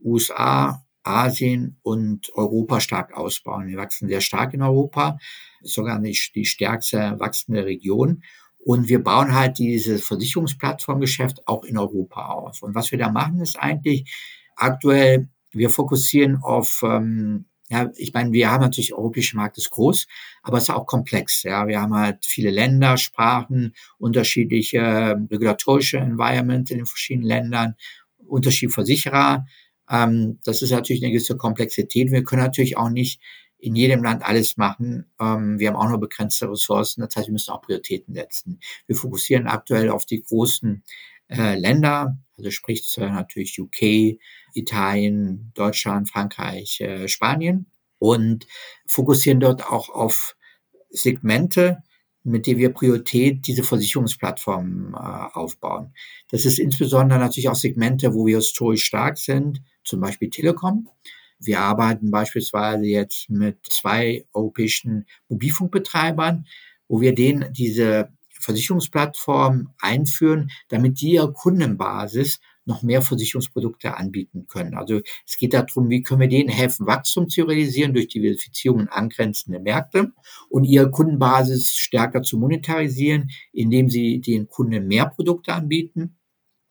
[0.04, 3.68] USA, Asien und Europa stark ausbauen.
[3.68, 5.18] Wir wachsen sehr stark in Europa,
[5.64, 8.22] sogar nicht die stärkste wachsende Region.
[8.63, 12.62] Und wir bauen halt dieses Versicherungsplattformgeschäft auch in Europa auf.
[12.62, 14.12] Und was wir da machen, ist eigentlich
[14.56, 19.71] aktuell, wir fokussieren auf, ähm, ja, ich meine, wir haben natürlich, der europäische Markt ist
[19.71, 20.06] groß,
[20.43, 21.43] aber es ist auch komplex.
[21.43, 27.76] Ja, wir haben halt viele Länder, Sprachen, unterschiedliche ähm, regulatorische Environment in den verschiedenen Ländern,
[28.28, 29.45] unterschiedliche Versicherer.
[29.89, 32.12] Ähm, das ist natürlich eine gewisse Komplexität.
[32.12, 33.21] Wir können natürlich auch nicht
[33.62, 35.12] in jedem Land alles machen.
[35.19, 37.02] Ähm, wir haben auch nur begrenzte Ressourcen.
[37.02, 38.60] Das heißt, wir müssen auch Prioritäten setzen.
[38.88, 40.84] Wir fokussieren aktuell auf die großen
[41.30, 44.19] äh, Länder, also sprich äh, natürlich UK,
[44.54, 47.67] Italien, Deutschland, Frankreich, äh, Spanien
[48.00, 48.47] und
[48.88, 50.36] fokussieren dort auch auf
[50.89, 51.84] Segmente,
[52.24, 55.93] mit denen wir Priorität diese Versicherungsplattformen äh, aufbauen.
[56.30, 60.89] Das ist insbesondere natürlich auch Segmente, wo wir historisch stark sind, zum Beispiel Telekom.
[61.43, 66.45] Wir arbeiten beispielsweise jetzt mit zwei europäischen Mobilfunkbetreibern,
[66.88, 74.75] wo wir denen diese Versicherungsplattform einführen, damit die ihre Kundenbasis noch mehr Versicherungsprodukte anbieten können.
[74.75, 78.88] Also es geht darum, wie können wir denen helfen, Wachstum zu realisieren durch Diversifizierung in
[78.88, 80.12] angrenzende Märkte
[80.49, 86.17] und ihre Kundenbasis stärker zu monetarisieren, indem sie den Kunden mehr Produkte anbieten,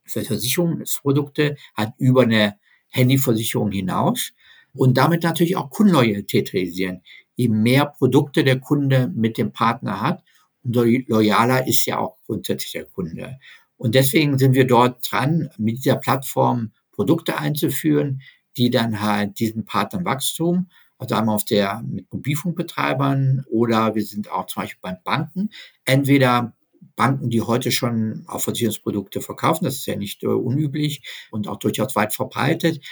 [0.05, 2.59] Versicherungsprodukte halt über eine
[2.91, 4.33] Handyversicherung hinaus
[4.75, 7.03] und damit natürlich auch Kundenloyalität realisieren.
[7.37, 10.23] Je mehr Produkte der Kunde mit dem Partner hat,
[10.63, 13.39] umso loyaler ist ja auch grundsätzlich der Kunde.
[13.77, 18.21] Und deswegen sind wir dort dran, mit dieser Plattform Produkte einzuführen,
[18.57, 24.31] die dann halt diesen Partnern Wachstum, also einmal auf der mit Mobilfunkbetreibern oder wir sind
[24.31, 25.49] auch zum Beispiel beim Banken,
[25.87, 26.55] entweder
[26.95, 31.57] Banken, die heute schon auch Versicherungsprodukte verkaufen, das ist ja nicht äh, unüblich und auch
[31.57, 32.85] durchaus weit verbreitet,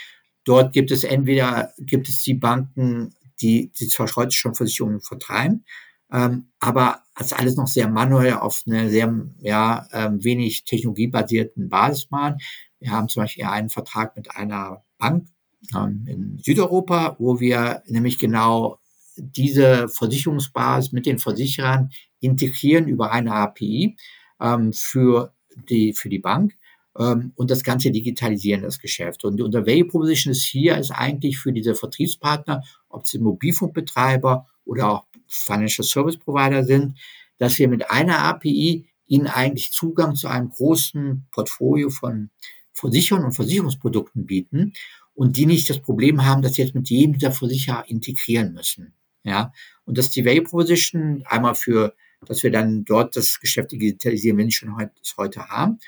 [0.48, 5.66] Dort gibt es entweder, gibt es die Banken, die, die zwar heute schon Versicherungen vertreiben,
[6.10, 12.10] ähm, aber das alles noch sehr manuell auf eine sehr, ja, ähm, wenig technologiebasierten Basis
[12.10, 12.38] machen.
[12.80, 15.28] Wir haben zum Beispiel einen Vertrag mit einer Bank
[15.76, 18.78] ähm, in Südeuropa, wo wir nämlich genau
[19.18, 23.98] diese Versicherungsbasis mit den Versicherern integrieren über eine API
[24.40, 25.34] ähm, für
[25.68, 26.54] die, für die Bank
[26.98, 29.24] ähm, und das Ganze digitalisieren, das Geschäft.
[29.24, 34.90] Und unser Value Proposition ist hier, ist eigentlich für diese Vertriebspartner, ob es Mobilfunkbetreiber oder
[34.90, 36.98] auch Financial Service Provider sind,
[37.38, 42.30] dass wir mit einer API ihnen eigentlich Zugang zu einem großen Portfolio von
[42.72, 44.72] Versicherern und Versicherungsprodukten bieten
[45.14, 48.94] und die nicht das Problem haben, dass sie jetzt mit jedem dieser Versicherer integrieren müssen.
[49.24, 49.52] Ja,
[49.84, 51.94] und dass die Value Proposition einmal für,
[52.26, 55.78] dass wir dann dort das Geschäft digitalisieren, wenn sie schon heute, heute haben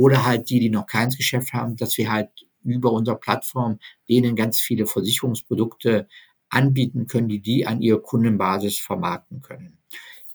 [0.00, 2.30] oder halt die, die noch keins Geschäft haben, dass wir halt
[2.64, 6.08] über unsere Plattform denen ganz viele Versicherungsprodukte
[6.48, 9.76] anbieten können, die die an ihre Kundenbasis vermarkten können.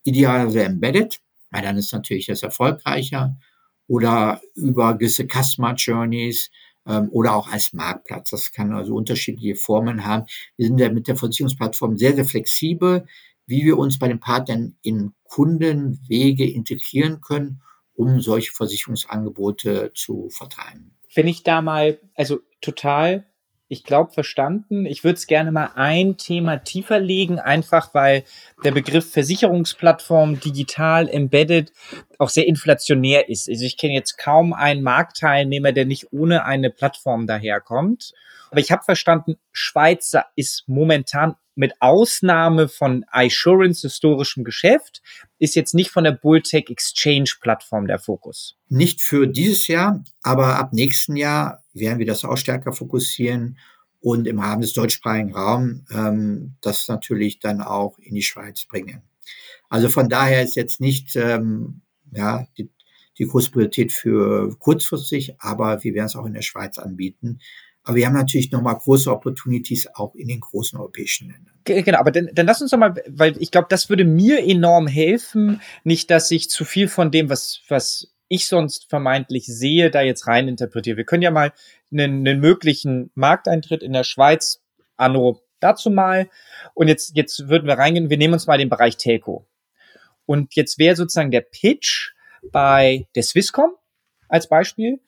[0.03, 3.39] Idealerweise embedded, weil dann ist natürlich das erfolgreicher
[3.87, 6.51] oder über gewisse Customer Journeys
[6.85, 8.29] ähm, oder auch als Marktplatz.
[8.29, 10.27] Das kann also unterschiedliche Formen haben.
[10.57, 13.07] Wir sind ja mit der Versicherungsplattform sehr, sehr flexibel,
[13.47, 17.63] wie wir uns bei den Partnern in Kundenwege integrieren können
[17.95, 20.97] um solche Versicherungsangebote zu vertreiben.
[21.13, 23.25] Wenn ich da mal, also total,
[23.67, 24.85] ich glaube, verstanden.
[24.85, 28.23] Ich würde es gerne mal ein Thema tiefer legen, einfach weil
[28.63, 31.71] der Begriff Versicherungsplattform digital embedded
[32.19, 33.49] auch sehr inflationär ist.
[33.49, 38.13] Also ich kenne jetzt kaum einen Marktteilnehmer, der nicht ohne eine Plattform daherkommt.
[38.51, 45.01] Aber ich habe verstanden, Schweizer ist momentan mit Ausnahme von iSurance historischem Geschäft,
[45.39, 48.57] ist jetzt nicht von der Bulltech Exchange Plattform der Fokus.
[48.69, 53.57] Nicht für dieses Jahr, aber ab nächsten Jahr werden wir das auch stärker fokussieren
[54.01, 59.01] und im Rahmen des deutschsprachigen Raums ähm, das natürlich dann auch in die Schweiz bringen.
[59.69, 62.69] Also von daher ist jetzt nicht, ähm, ja, die,
[63.17, 67.39] die große Priorität für kurzfristig, aber wir werden es auch in der Schweiz anbieten.
[67.85, 71.53] Aber wir haben natürlich nochmal große Opportunities auch in den großen europäischen Ländern.
[71.65, 74.87] Genau, aber dann, dann lass uns doch mal, weil ich glaube, das würde mir enorm
[74.87, 80.01] helfen, nicht, dass ich zu viel von dem, was, was ich sonst vermeintlich sehe, da
[80.01, 80.97] jetzt rein interpretiere.
[80.97, 81.53] Wir können ja mal
[81.91, 84.61] einen, einen möglichen Markteintritt in der Schweiz,
[84.97, 86.29] Anno dazu mal.
[86.73, 89.47] Und jetzt, jetzt würden wir reingehen, wir nehmen uns mal den Bereich Telco.
[90.25, 92.13] Und jetzt wäre sozusagen der Pitch
[92.51, 93.71] bei der Swisscom
[94.27, 94.99] als Beispiel.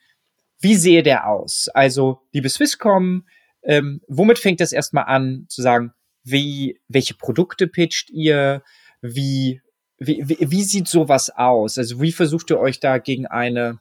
[0.60, 1.68] Wie sehe der aus?
[1.74, 3.28] Also, liebe Swisscom,
[3.64, 5.94] ähm, womit fängt das erstmal an zu sagen,
[6.24, 8.64] wie, welche Produkte pitcht ihr?
[9.02, 9.62] Wie,
[9.98, 11.78] wie, wie, sieht sowas aus?
[11.78, 13.80] Also, wie versucht ihr euch da gegen eine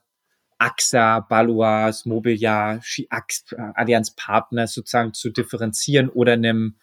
[0.58, 2.80] AXA, Balois, Mobiliar,
[3.74, 6.76] Allianz Partners sozusagen zu differenzieren oder einem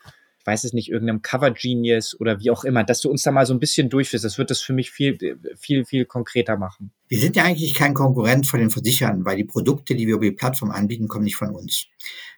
[0.44, 3.32] ich weiß es nicht, irgendeinem Cover Genius oder wie auch immer, dass du uns da
[3.32, 4.26] mal so ein bisschen durchführst.
[4.26, 5.18] Das wird das für mich viel,
[5.58, 6.92] viel, viel konkreter machen.
[7.08, 10.26] Wir sind ja eigentlich kein Konkurrent von den Versichern, weil die Produkte, die wir über
[10.26, 11.88] die Plattform anbieten, kommen nicht von uns.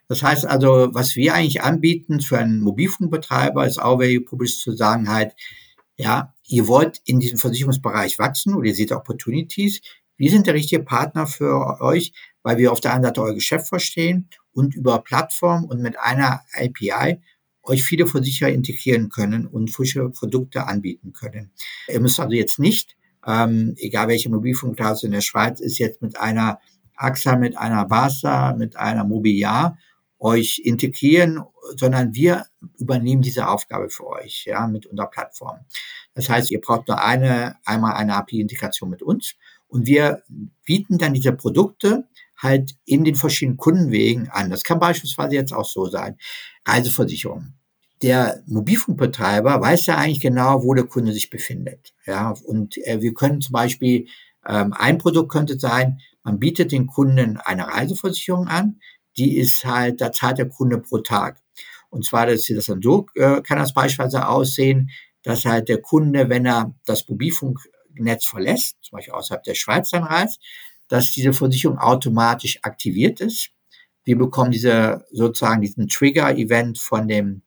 [0.06, 4.70] Das heißt also, was wir eigentlich anbieten für einen Mobilfunkbetreiber ist auch Value Publish zu
[4.70, 5.34] sagen halt,
[5.96, 9.80] ja, ihr wollt in diesem Versicherungsbereich wachsen oder ihr seht Opportunities.
[10.16, 12.12] Wir sind der richtige Partner für euch,
[12.44, 16.42] weil wir auf der einen Seite euer Geschäft verstehen und über Plattform und mit einer
[16.54, 17.20] API
[17.66, 21.50] euch viele Versicherer integrieren können und frische Produkte anbieten können.
[21.88, 26.18] Ihr müsst also jetzt nicht, ähm, egal welche Mobilfunkklasse in der Schweiz ist, jetzt mit
[26.18, 26.60] einer
[26.94, 29.78] AXA, mit einer BASA, mit einer Mobiliar
[30.18, 31.42] euch integrieren,
[31.76, 32.46] sondern wir
[32.78, 35.58] übernehmen diese Aufgabe für euch, ja, mit unserer Plattform.
[36.14, 39.34] Das heißt, ihr braucht nur eine, einmal eine API-Integration mit uns
[39.68, 40.22] und wir
[40.64, 44.50] bieten dann diese Produkte halt in den verschiedenen Kundenwegen an.
[44.50, 46.16] Das kann beispielsweise jetzt auch so sein.
[46.64, 47.54] Reiseversicherung.
[48.02, 51.94] Der Mobilfunkbetreiber weiß ja eigentlich genau, wo der Kunde sich befindet.
[52.04, 54.08] Ja, und äh, wir können zum Beispiel,
[54.46, 58.80] ähm, ein Produkt könnte sein, man bietet den Kunden eine Reiseversicherung an,
[59.16, 61.40] die ist halt, da zahlt der Kunde pro Tag.
[61.88, 64.90] Und zwar, dass sie das dann so, äh, kann das beispielsweise aussehen,
[65.22, 70.04] dass halt der Kunde, wenn er das Mobilfunknetz verlässt, zum Beispiel außerhalb der Schweiz dann
[70.04, 70.40] reist,
[70.88, 73.50] dass diese Versicherung automatisch aktiviert ist.
[74.04, 77.42] Wir bekommen diese sozusagen diesen Trigger-Event von dem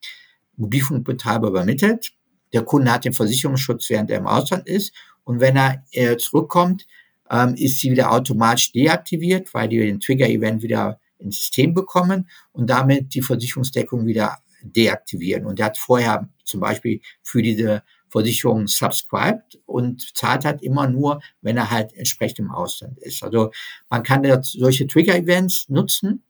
[0.58, 2.12] Mobilfunkbetreiber übermittelt.
[2.52, 4.94] Der Kunde hat den Versicherungsschutz, während er im Ausland ist.
[5.24, 6.86] Und wenn er äh, zurückkommt,
[7.30, 12.70] ähm, ist sie wieder automatisch deaktiviert, weil die den Trigger-Event wieder ins System bekommen und
[12.70, 15.46] damit die Versicherungsdeckung wieder deaktivieren.
[15.46, 21.22] Und er hat vorher zum Beispiel für diese Versicherung subscribed und zahlt halt immer nur,
[21.42, 23.24] wenn er halt entsprechend im Ausland ist.
[23.24, 23.52] Also
[23.90, 26.24] man kann solche Trigger-Events nutzen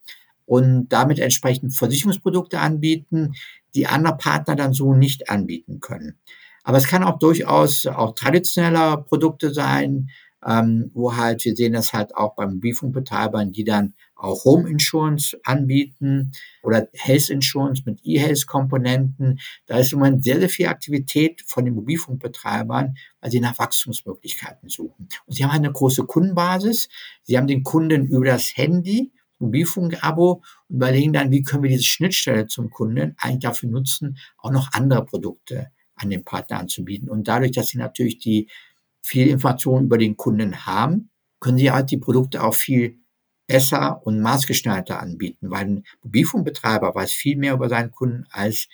[0.45, 3.33] und damit entsprechend Versicherungsprodukte anbieten,
[3.75, 6.17] die andere Partner dann so nicht anbieten können.
[6.63, 10.09] Aber es kann auch durchaus auch traditioneller Produkte sein,
[10.45, 15.37] ähm, wo halt, wir sehen das halt auch beim Mobilfunkbetreibern, die dann auch Home Insurance
[15.43, 19.39] anbieten oder Health Insurance mit E-Health-Komponenten.
[19.65, 24.69] Da ist im Moment sehr, sehr viel Aktivität von den Mobilfunkbetreibern, weil sie nach Wachstumsmöglichkeiten
[24.69, 25.07] suchen.
[25.25, 26.89] Und sie haben halt eine große Kundenbasis.
[27.23, 31.83] Sie haben den Kunden über das Handy Mobilfunk-Abo und überlegen dann, wie können wir diese
[31.83, 37.09] Schnittstelle zum Kunden eigentlich dafür nutzen, auch noch andere Produkte an den Partner anzubieten.
[37.09, 38.49] Und dadurch, dass sie natürlich die
[39.01, 42.99] viel Informationen über den Kunden haben, können sie halt die Produkte auch viel
[43.49, 48.67] besser und maßgeschneiderter anbieten, weil ein Mobilfunkbetreiber weiß viel mehr über seinen Kunden als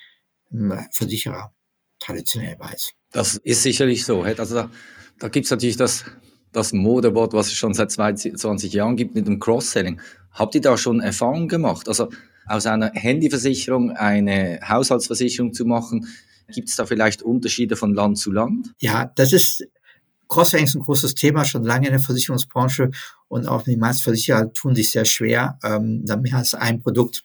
[0.51, 1.53] ein Versicherer
[1.99, 2.91] traditionell weiß.
[3.11, 4.23] Das ist sicherlich so.
[4.23, 4.69] Also da,
[5.17, 6.03] da gibt es natürlich das,
[6.51, 10.01] das Modewort, was es schon seit 20 Jahren gibt mit dem Cross-Selling.
[10.31, 11.87] Habt ihr da schon Erfahrungen gemacht?
[11.87, 12.09] Also
[12.45, 16.05] aus einer Handyversicherung eine Haushaltsversicherung zu machen,
[16.49, 18.73] gibt es da vielleicht Unterschiede von Land zu Land?
[18.79, 19.65] Ja, das ist
[20.27, 22.91] Cross-Selling ist ein großes Thema, schon lange in der Versicherungsbranche
[23.27, 27.23] und auch die meisten Versicherer tun sich sehr schwer, ähm, da mehr als ein Produkt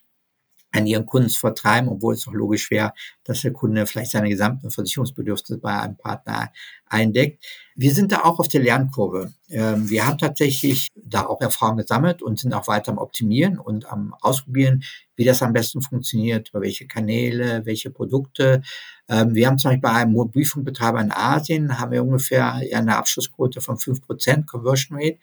[0.72, 2.92] an ihren Kunden zu vertreiben, obwohl es auch logisch wäre,
[3.24, 6.52] dass der Kunde vielleicht seine gesamten Versicherungsbedürfnisse bei einem Partner
[6.86, 7.44] eindeckt.
[7.74, 9.32] Wir sind da auch auf der Lernkurve.
[9.48, 13.90] Ähm, wir haben tatsächlich da auch Erfahrung gesammelt und sind auch weiter am Optimieren und
[13.90, 14.82] am Ausprobieren,
[15.16, 18.62] wie das am besten funktioniert, über welche Kanäle, welche Produkte.
[19.08, 23.60] Ähm, wir haben zum Beispiel bei einem Mobilfunkbetreiber in Asien, haben wir ungefähr eine Abschlussquote
[23.60, 25.18] von fünf Prozent Conversion Rate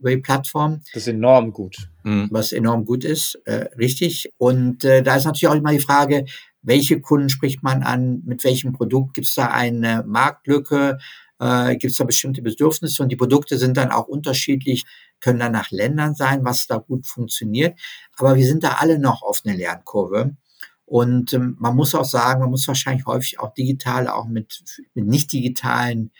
[0.00, 0.80] Plattform.
[0.92, 1.88] Das ist enorm gut.
[2.02, 2.28] Mhm.
[2.30, 4.32] Was enorm gut ist, äh, richtig.
[4.38, 6.24] Und äh, da ist natürlich auch immer die Frage,
[6.62, 10.98] welche Kunden spricht man an, mit welchem Produkt, gibt es da eine Marktlücke,
[11.38, 14.84] äh, gibt es da bestimmte Bedürfnisse und die Produkte sind dann auch unterschiedlich,
[15.20, 17.78] können dann nach Ländern sein, was da gut funktioniert.
[18.16, 20.36] Aber wir sind da alle noch auf einer Lernkurve.
[20.84, 25.06] Und ähm, man muss auch sagen, man muss wahrscheinlich häufig auch digital auch mit, mit
[25.06, 26.10] nicht digitalen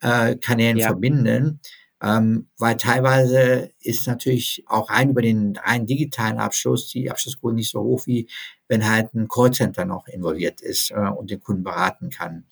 [0.00, 0.88] äh, Kanälen ja.
[0.88, 1.60] verbinden
[2.02, 7.70] ähm, weil teilweise ist natürlich auch rein über den rein digitalen Abschluss die Abschlussquote nicht
[7.70, 8.28] so hoch, wie
[8.68, 12.44] wenn halt ein Callcenter noch involviert ist äh, und den Kunden beraten kann.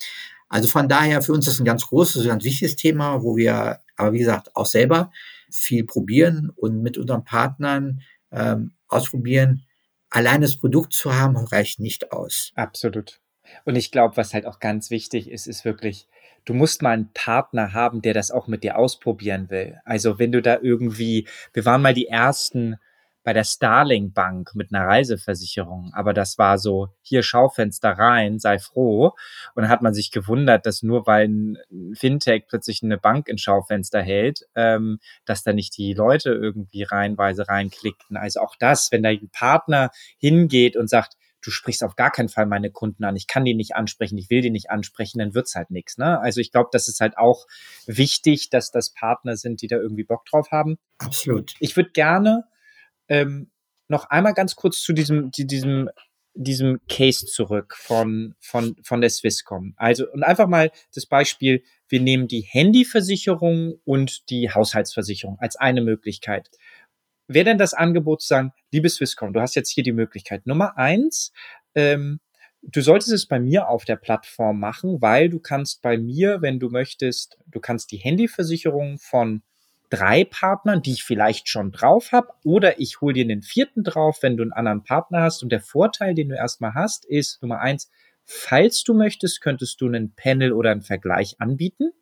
[0.48, 4.12] Also von daher für uns ist ein ganz großes, ganz wichtiges Thema, wo wir aber
[4.12, 5.10] wie gesagt auch selber
[5.50, 8.00] viel probieren und mit unseren Partnern
[8.32, 9.64] ähm, ausprobieren.
[10.10, 12.52] Allein das Produkt zu haben, reicht nicht aus.
[12.54, 13.20] Absolut.
[13.64, 16.08] Und ich glaube, was halt auch ganz wichtig ist, ist wirklich,
[16.46, 19.78] du musst mal einen Partner haben, der das auch mit dir ausprobieren will.
[19.84, 22.76] Also wenn du da irgendwie, wir waren mal die ersten
[23.26, 28.60] bei der Starling Bank mit einer Reiseversicherung, aber das war so, hier Schaufenster rein, sei
[28.60, 29.14] froh.
[29.56, 31.58] Und dann hat man sich gewundert, dass nur weil ein
[31.94, 37.48] Fintech plötzlich eine Bank in Schaufenster hält, ähm, dass da nicht die Leute irgendwie reihenweise
[37.48, 38.16] reinklickten.
[38.16, 42.28] Also auch das, wenn da ein Partner hingeht und sagt, du sprichst auf gar keinen
[42.28, 45.34] Fall meine Kunden an, ich kann die nicht ansprechen, ich will die nicht ansprechen, dann
[45.34, 45.96] wird's halt nichts.
[45.96, 46.18] Ne?
[46.20, 47.46] Also ich glaube, das ist halt auch
[47.86, 50.78] wichtig, dass das Partner sind, die da irgendwie Bock drauf haben.
[50.98, 51.54] Absolut.
[51.60, 52.44] Ich würde gerne
[53.08, 53.50] ähm,
[53.86, 55.88] noch einmal ganz kurz zu diesem, zu diesem,
[56.34, 59.74] diesem Case zurück von, von, von der Swisscom.
[59.76, 65.80] Also, und einfach mal das Beispiel, wir nehmen die Handyversicherung und die Haushaltsversicherung als eine
[65.80, 66.50] Möglichkeit
[67.28, 70.46] wäre denn das Angebot zu sagen, liebe Swisscom, du hast jetzt hier die Möglichkeit.
[70.46, 71.32] Nummer eins,
[71.74, 72.20] ähm,
[72.62, 76.58] du solltest es bei mir auf der Plattform machen, weil du kannst bei mir, wenn
[76.58, 79.42] du möchtest, du kannst die Handyversicherung von
[79.90, 84.18] drei Partnern, die ich vielleicht schon drauf habe, oder ich hole dir den vierten drauf,
[84.22, 85.42] wenn du einen anderen Partner hast.
[85.42, 87.90] Und der Vorteil, den du erstmal hast, ist Nummer eins,
[88.24, 91.92] falls du möchtest, könntest du einen Panel oder einen Vergleich anbieten.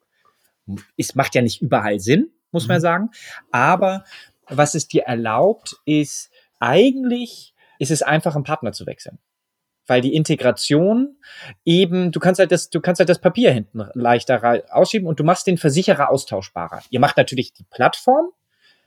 [0.96, 2.82] Es macht ja nicht überall Sinn, muss man mhm.
[2.82, 3.10] sagen.
[3.50, 4.04] Aber
[4.48, 6.30] was es dir erlaubt, ist
[6.60, 9.18] eigentlich, ist es einfach, einen Partner zu wechseln.
[9.86, 11.16] Weil die Integration
[11.64, 15.24] eben, du kannst halt das, du kannst halt das Papier hinten leichter ausschieben und du
[15.24, 16.82] machst den Versicherer austauschbarer.
[16.88, 18.30] Ihr macht natürlich die Plattform,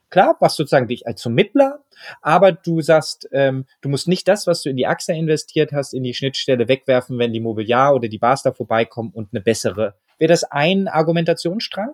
[0.09, 1.83] klar, was sozusagen dich als Vermittler,
[2.21, 5.93] aber du sagst, ähm, du musst nicht das, was du in die AXA investiert hast,
[5.93, 9.95] in die Schnittstelle wegwerfen, wenn die Mobiliar oder die Bars da vorbeikommen und eine bessere.
[10.17, 11.93] Wäre das ein Argumentationsstrang?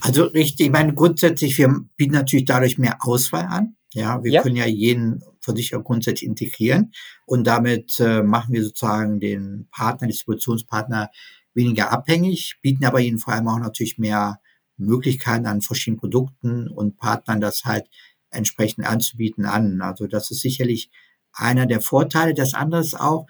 [0.00, 3.76] Also richtig, ich meine, grundsätzlich, wir bieten natürlich dadurch mehr Auswahl an.
[3.92, 4.42] Ja, wir ja.
[4.42, 6.92] können ja jeden Versicherer grundsätzlich integrieren
[7.26, 11.10] und damit äh, machen wir sozusagen den Partner, Distributionspartner
[11.54, 14.40] weniger abhängig, bieten aber ihnen vor allem auch natürlich mehr
[14.76, 17.88] Möglichkeiten an verschiedenen Produkten und Partnern das halt
[18.30, 19.80] entsprechend anzubieten an.
[19.80, 20.90] Also das ist sicherlich
[21.32, 22.34] einer der Vorteile.
[22.34, 23.26] Das andere ist auch,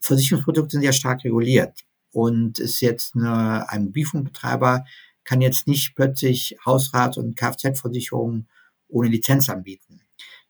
[0.00, 4.84] Versicherungsprodukte sind ja stark reguliert und ist jetzt eine, ein Mobilfunkbetreiber
[5.26, 8.48] kann jetzt nicht plötzlich Hausrat- und Kfz-Versicherungen
[8.88, 10.00] ohne Lizenz anbieten.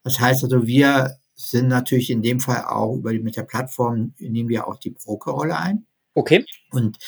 [0.02, 4.14] Das heißt also, wir sind natürlich in dem Fall auch über die, mit der Plattform
[4.18, 5.86] nehmen wir auch die Brokerrolle ein.
[6.14, 6.44] Okay.
[6.70, 6.98] Und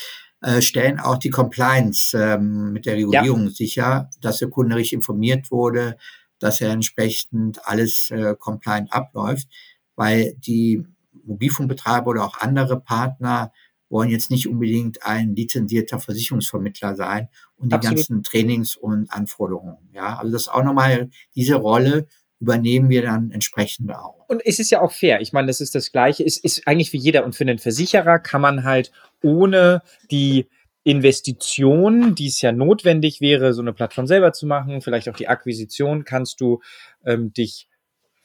[0.43, 3.51] äh, stellen auch die Compliance ähm, mit der Regulierung ja.
[3.51, 5.97] sicher, dass der Kunde richtig informiert wurde,
[6.39, 9.49] dass er entsprechend alles äh, compliant abläuft,
[9.97, 10.85] weil die
[11.25, 13.53] Mobilfunkbetreiber oder auch andere Partner
[13.89, 17.97] wollen jetzt nicht unbedingt ein lizenzierter Versicherungsvermittler sein und die Absolut.
[17.97, 19.89] ganzen Trainings und Anforderungen.
[19.93, 22.07] Ja, also das ist auch nochmal diese Rolle
[22.41, 24.29] übernehmen wir dann entsprechend auch.
[24.29, 25.21] Und es ist ja auch fair.
[25.21, 26.25] Ich meine, das ist das Gleiche.
[26.25, 27.25] Es ist eigentlich wie jeder.
[27.25, 30.47] Und für einen Versicherer kann man halt ohne die
[30.85, 35.29] Investition, die es ja notwendig wäre, so eine Plattform selber zu machen, vielleicht auch die
[35.29, 36.61] Akquisition, kannst du
[37.05, 37.68] ähm, dich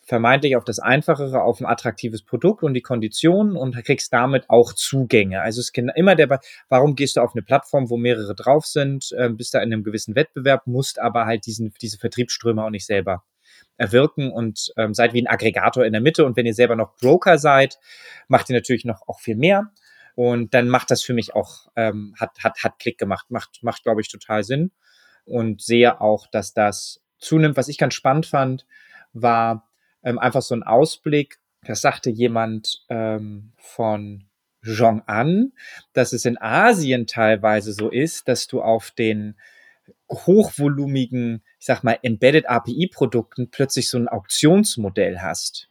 [0.05, 4.73] vermeintlich auf das Einfachere, auf ein attraktives Produkt und die Konditionen und kriegst damit auch
[4.73, 5.41] Zugänge.
[5.41, 6.39] Also es ist immer der,
[6.69, 9.83] warum gehst du auf eine Plattform, wo mehrere drauf sind, äh, bist da in einem
[9.83, 13.23] gewissen Wettbewerb, musst aber halt diesen, diese Vertriebsströme auch nicht selber
[13.77, 16.25] erwirken und ähm, seid wie ein Aggregator in der Mitte.
[16.25, 17.79] Und wenn ihr selber noch Broker seid,
[18.27, 19.71] macht ihr natürlich noch auch viel mehr.
[20.15, 23.83] Und dann macht das für mich auch, ähm, hat, hat, hat Klick gemacht, macht, macht,
[23.83, 24.71] glaube ich, total Sinn.
[25.25, 27.57] Und sehe auch, dass das zunimmt.
[27.57, 28.67] Was ich ganz spannend fand,
[29.13, 29.69] war,
[30.03, 31.39] ähm, einfach so ein Ausblick.
[31.65, 34.25] Das sagte jemand ähm, von
[34.63, 35.51] Zhong'an,
[35.93, 39.35] dass es in Asien teilweise so ist, dass du auf den
[40.09, 45.69] hochvolumigen, ich sag mal, Embedded API-Produkten plötzlich so ein Auktionsmodell hast.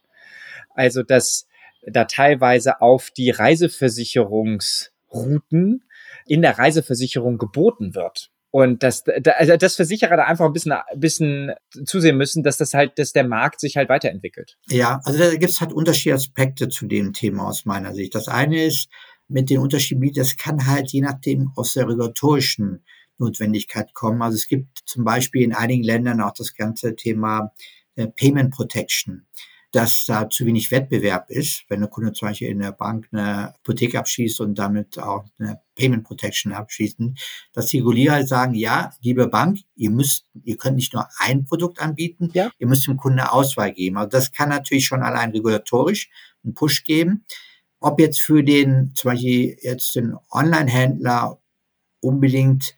[0.75, 1.47] Also, dass
[1.85, 5.83] da teilweise auf die Reiseversicherungsrouten
[6.25, 8.31] in der Reiseversicherung geboten wird.
[8.55, 11.53] Und dass, also dass Versicherer da einfach ein bisschen, ein bisschen
[11.85, 14.59] zusehen müssen, dass das halt, dass der Markt sich halt weiterentwickelt.
[14.69, 18.13] Ja, also da gibt es halt unterschiedliche Aspekte zu dem Thema aus meiner Sicht.
[18.13, 18.89] Das eine ist
[19.27, 22.85] mit den Unterschieden, das kann halt je nachdem aus der regulatorischen
[23.17, 24.21] Notwendigkeit kommen.
[24.21, 27.51] Also es gibt zum Beispiel in einigen Ländern auch das ganze Thema
[27.95, 29.25] äh, Payment Protection.
[29.73, 33.55] Dass da zu wenig Wettbewerb ist, wenn der Kunde zum Beispiel in der Bank eine
[33.57, 37.17] Hypothek abschließt und damit auch eine Payment Protection abschließen,
[37.53, 41.81] dass die Regulierer sagen, ja, liebe Bank, ihr müsst, ihr könnt nicht nur ein Produkt
[41.81, 42.51] anbieten, ja.
[42.59, 43.97] ihr müsst dem Kunden eine Auswahl geben.
[43.97, 46.11] Also das kann natürlich schon allein regulatorisch
[46.43, 47.25] einen Push geben.
[47.79, 51.39] Ob jetzt für den, zum Beispiel jetzt den Online-Händler
[51.99, 52.75] unbedingt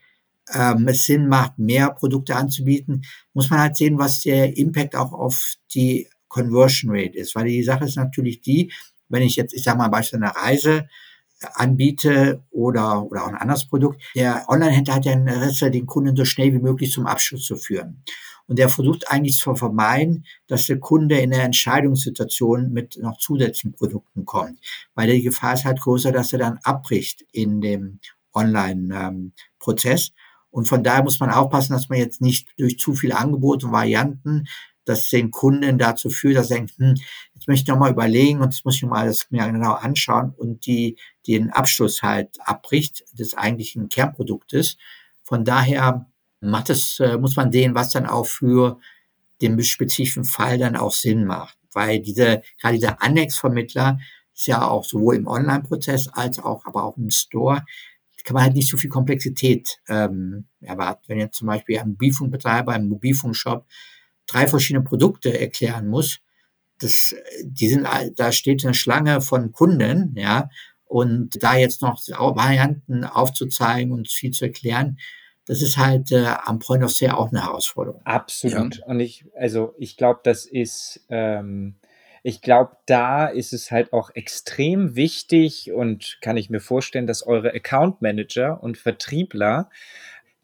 [0.54, 5.12] ähm, es Sinn macht, mehr Produkte anzubieten, muss man halt sehen, was der Impact auch
[5.12, 7.34] auf die Conversion Rate ist.
[7.36, 8.72] Weil die Sache ist natürlich die,
[9.08, 10.88] wenn ich jetzt, ich sage mal, beispielsweise eine Reise
[11.54, 16.16] anbiete oder, oder auch ein anderes Produkt, der Online-Händler hat ja ein Interesse, den Kunden
[16.16, 18.04] so schnell wie möglich zum Abschluss zu führen.
[18.48, 23.74] Und der versucht eigentlich zu vermeiden, dass der Kunde in der Entscheidungssituation mit noch zusätzlichen
[23.74, 24.60] Produkten kommt.
[24.94, 28.00] Weil die Gefahr ist halt größer, dass er dann abbricht in dem
[28.34, 30.12] Online-Prozess.
[30.52, 33.72] Und von daher muss man aufpassen, dass man jetzt nicht durch zu viele Angebote und
[33.72, 34.46] Varianten
[34.86, 36.96] das den Kunden dazu führt, dass er denkt, hm,
[37.34, 40.34] jetzt möchte ich noch mal überlegen und jetzt muss ich mal das mir genau anschauen
[40.38, 44.78] und die, den Abschluss halt abbricht des eigentlichen Kernproduktes.
[45.24, 46.06] Von daher
[46.40, 48.80] macht es, äh, muss man sehen, was dann auch für
[49.42, 51.58] den spezifischen Fall dann auch Sinn macht.
[51.74, 54.00] Weil diese, gerade dieser Annex-Vermittler
[54.34, 57.64] ist ja auch sowohl im Online-Prozess als auch, aber auch im Store,
[58.26, 61.04] kann man halt nicht so viel Komplexität ähm, erwarten.
[61.08, 63.66] Wenn jetzt zum Beispiel ein Mobilfunkbetreiber, ein Mobilfunkshop
[64.28, 66.20] drei verschiedene Produkte erklären muss,
[66.80, 70.50] das, die sind, da steht eine Schlange von Kunden, ja,
[70.86, 74.98] und da jetzt noch Varianten aufzuzeigen und viel zu erklären,
[75.46, 78.02] das ist halt äh, am Point of Sale auch eine Herausforderung.
[78.04, 78.78] Absolut.
[78.78, 78.86] Ja.
[78.86, 81.76] Und ich, also ich glaube, das ist, ähm,
[82.24, 87.26] ich glaube, da ist es halt auch extrem wichtig und kann ich mir vorstellen, dass
[87.26, 89.70] eure Account Manager und Vertriebler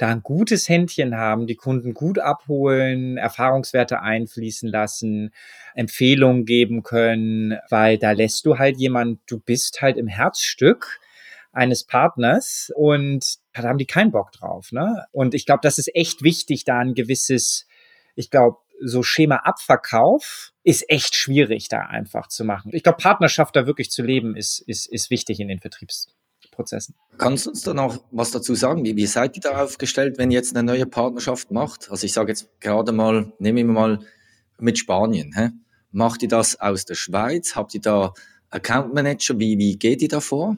[0.01, 5.31] da ein gutes Händchen haben, die Kunden gut abholen, Erfahrungswerte einfließen lassen,
[5.75, 10.99] Empfehlungen geben können, weil da lässt du halt jemand, du bist halt im Herzstück
[11.51, 14.71] eines Partners und da haben die keinen Bock drauf.
[14.71, 15.05] Ne?
[15.11, 17.67] Und ich glaube, das ist echt wichtig, da ein gewisses,
[18.15, 22.71] ich glaube, so Schema Abverkauf ist echt schwierig da einfach zu machen.
[22.73, 26.07] Ich glaube, Partnerschaft da wirklich zu leben ist, ist, ist wichtig in den Vertriebs.
[26.51, 26.95] Prozessen.
[27.17, 28.83] Kannst du uns da noch was dazu sagen?
[28.83, 31.89] Wie, wie seid ihr da aufgestellt, wenn ihr jetzt eine neue Partnerschaft macht?
[31.89, 33.99] Also ich sage jetzt gerade mal, nehmen wir mal
[34.59, 35.33] mit Spanien.
[35.35, 35.49] Hä?
[35.91, 37.55] Macht ihr das aus der Schweiz?
[37.55, 38.13] Habt ihr da
[38.49, 39.39] Account Manager?
[39.39, 40.57] Wie, wie geht ihr da vor?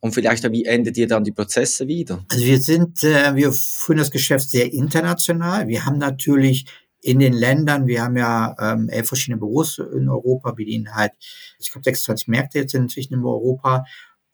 [0.00, 2.24] Und vielleicht, wie endet ihr dann die Prozesse wieder?
[2.30, 5.68] Also wir sind, äh, wir führen das Geschäft sehr international.
[5.68, 6.64] Wir haben natürlich
[7.02, 11.12] in den Ländern, wir haben ja ähm, elf verschiedene Büros in Europa, bedienen halt,
[11.58, 13.84] ich glaube 26 Märkte jetzt inzwischen in Europa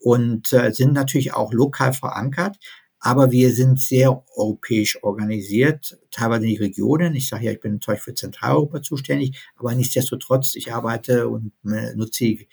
[0.06, 2.58] und äh, sind natürlich auch lokal verankert.
[3.00, 7.16] Aber wir sind sehr europäisch organisiert, teilweise in die Regionen.
[7.16, 11.96] Ich sage ja, ich bin natürlich für Zentraleuropa zuständig, aber nichtsdestotrotz, ich arbeite und äh,
[11.96, 12.48] nutze die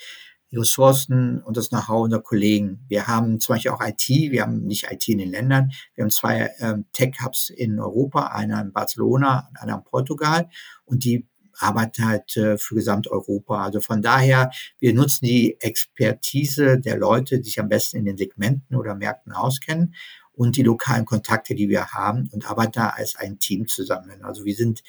[0.51, 2.85] Ressourcen und das Know-how unserer Kollegen.
[2.87, 6.11] Wir haben zum Beispiel auch IT, wir haben nicht IT in den Ländern, wir haben
[6.11, 10.49] zwei ähm, Tech-Hubs in Europa, einer in Barcelona einer in Portugal
[10.85, 11.27] und die
[11.57, 13.63] arbeiten halt äh, für Gesamteuropa.
[13.63, 18.17] Also von daher, wir nutzen die Expertise der Leute, die sich am besten in den
[18.17, 19.93] Segmenten oder Märkten auskennen
[20.33, 24.23] und die lokalen Kontakte, die wir haben und arbeiten da als ein Team zusammen.
[24.23, 24.81] Also wir sind,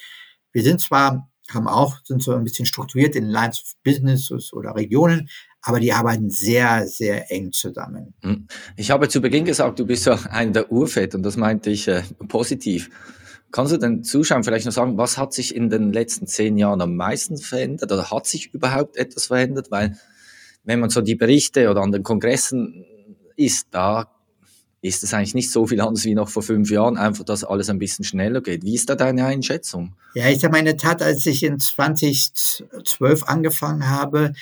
[0.53, 4.75] wir sind zwar, haben auch, sind so ein bisschen strukturiert in Lines of Businesses oder
[4.75, 5.29] Regionen,
[5.61, 8.15] aber die arbeiten sehr, sehr eng zusammen.
[8.23, 8.47] Hm.
[8.77, 11.89] Ich habe zu Beginn gesagt, du bist ja einer der Urväter und das meinte ich
[11.89, 12.91] äh, positiv.
[13.55, 16.81] Kannst du den Zuschauern vielleicht noch sagen, was hat sich in den letzten zehn Jahren
[16.81, 19.71] am meisten verändert oder hat sich überhaupt etwas verändert?
[19.71, 19.97] Weil
[20.65, 22.85] wenn man so die Berichte oder an den Kongressen
[23.37, 24.11] ist, da
[24.81, 27.71] ist es eigentlich nicht so viel anders wie noch vor fünf Jahren, einfach, dass alles
[27.71, 28.65] ein bisschen schneller geht.
[28.65, 29.95] Wie ist da deine Einschätzung?
[30.17, 34.33] Ja, ich habe meine Tat, als ich in 2012 angefangen habe,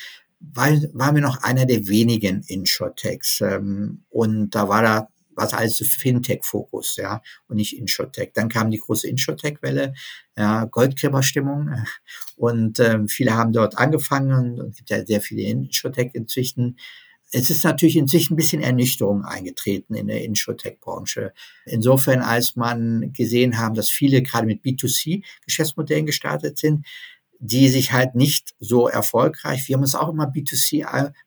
[0.40, 3.42] war, waren wir noch einer der wenigen Insurtechs.
[3.42, 8.32] Ähm, und da war da was alles Fintech-Fokus, ja, und nicht Insurtech.
[8.34, 9.94] Dann kam die große Insurtech-Welle,
[10.36, 11.70] ja, Goldgräberstimmung,
[12.36, 16.78] und ähm, viele haben dort angefangen und es gibt ja sehr viele Insurtech inzwischen.
[17.34, 21.32] Es ist natürlich inzwischen ein bisschen Ernüchterung eingetreten in der Insurtech-Branche.
[21.64, 26.86] Insofern, als man gesehen haben, dass viele gerade mit B2C-Geschäftsmodellen gestartet sind,
[27.44, 29.66] die sich halt nicht so erfolgreich.
[29.66, 30.84] Wir haben uns auch immer B2C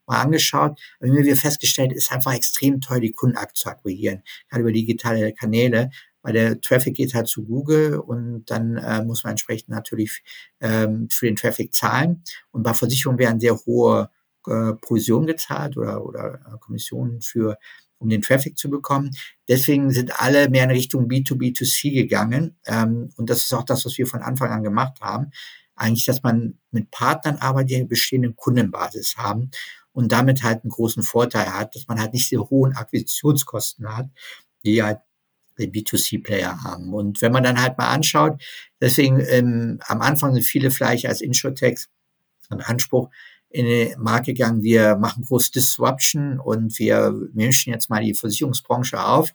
[0.08, 4.62] mal angeschaut, aber wir haben festgestellt, ist einfach extrem teuer, die Kunden zu akquirieren, gerade
[4.62, 5.90] über digitale Kanäle,
[6.22, 10.24] weil der Traffic geht halt zu Google und dann äh, muss man entsprechend natürlich
[10.62, 12.24] ähm, für den Traffic zahlen.
[12.52, 14.10] Und bei Versicherungen werden sehr hohe
[14.48, 17.58] äh, Provisionen gezahlt oder, oder äh, Kommissionen für
[17.98, 19.12] um den Traffic zu bekommen.
[19.50, 22.58] Deswegen sind alle mehr in Richtung B2B2C gegangen.
[22.66, 25.32] Ähm, und das ist auch das, was wir von Anfang an gemacht haben
[25.76, 29.52] eigentlich, dass man mit Partnern arbeitet, die eine bestehende Kundenbasis haben
[29.92, 34.08] und damit halt einen großen Vorteil hat, dass man halt nicht diese hohen Akquisitionskosten hat,
[34.64, 35.00] die halt
[35.58, 36.94] die B2C-Player haben.
[36.94, 38.42] Und wenn man dann halt mal anschaut,
[38.82, 41.90] deswegen ähm, am Anfang sind viele vielleicht als Insurtechs
[42.50, 43.10] ein Anspruch
[43.50, 49.02] in den Markt gegangen, wir machen groß Disruption und wir mischen jetzt mal die Versicherungsbranche
[49.02, 49.32] auf.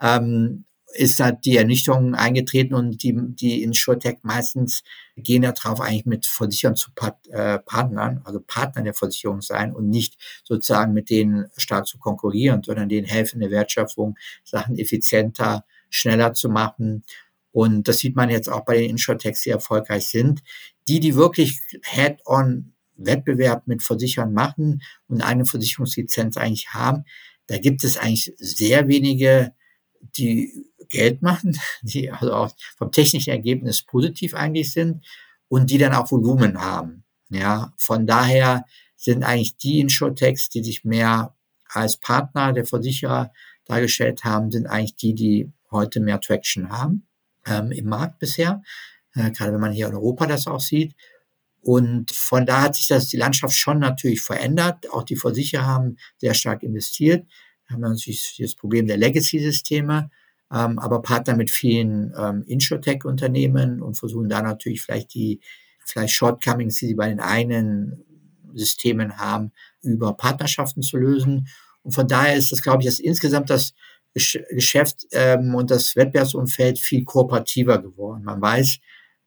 [0.00, 0.64] Ähm,
[0.94, 4.82] ist da die Ernüchterung eingetreten und die, die Insurtech meistens
[5.16, 9.90] gehen darauf eigentlich mit Versicherern zu Part, äh, Partnern, also Partnern der Versicherung sein und
[9.90, 16.32] nicht sozusagen mit denen stark zu konkurrieren, sondern denen helfen, eine Wertschöpfung, Sachen effizienter, schneller
[16.32, 17.04] zu machen.
[17.52, 20.42] Und das sieht man jetzt auch bei den Insurtechs, die erfolgreich sind.
[20.86, 27.04] Die, die wirklich head-on Wettbewerb mit Versicherern machen und eine Versicherungslizenz eigentlich haben,
[27.46, 29.52] da gibt es eigentlich sehr wenige,
[30.00, 35.04] die Geld machen, die also auch vom technischen Ergebnis positiv eigentlich sind
[35.48, 37.04] und die dann auch Volumen haben.
[37.30, 38.64] Ja, von daher
[38.96, 41.34] sind eigentlich die Insurtechs, die sich mehr
[41.68, 43.32] als Partner der Versicherer
[43.66, 47.06] dargestellt haben, sind eigentlich die, die heute mehr Traction haben
[47.46, 48.62] ähm, im Markt bisher.
[49.14, 50.94] Äh, gerade wenn man hier in Europa das auch sieht.
[51.60, 54.90] Und von da hat sich das, die Landschaft schon natürlich verändert.
[54.90, 57.26] Auch die Versicherer haben sehr stark investiert.
[57.66, 60.10] Da haben wir natürlich das Problem der Legacy-Systeme
[60.52, 65.40] ähm, aber Partner mit vielen ähm, Insurtech-Unternehmen und versuchen da natürlich vielleicht die
[65.84, 68.04] vielleicht Shortcomings, die sie bei den einen
[68.54, 71.48] Systemen haben, über Partnerschaften zu lösen.
[71.82, 73.72] Und von daher ist das, glaube ich, dass insgesamt das
[74.14, 78.24] Geschäft ähm, und das Wettbewerbsumfeld viel kooperativer geworden.
[78.24, 78.78] Man weiß,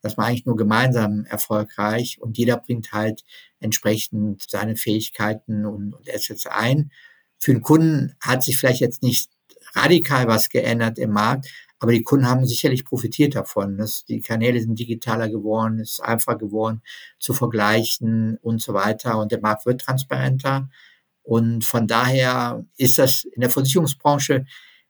[0.02, 3.24] dass man eigentlich nur gemeinsam erfolgreich und jeder bringt halt
[3.60, 6.92] entsprechend seine Fähigkeiten und, und Assets ein.
[7.38, 9.32] Für den Kunden hat sich vielleicht jetzt nicht
[9.76, 11.48] radikal was geändert im Markt,
[11.82, 13.78] aber die Kunden haben sicherlich profitiert davon.
[13.78, 16.84] Dass die Kanäle sind digitaler geworden, es ist einfacher geworden
[17.20, 19.18] zu vergleichen und so weiter.
[19.18, 20.70] Und der Markt wird transparenter.
[21.24, 24.46] Und von daher ist das in der Versicherungsbranche,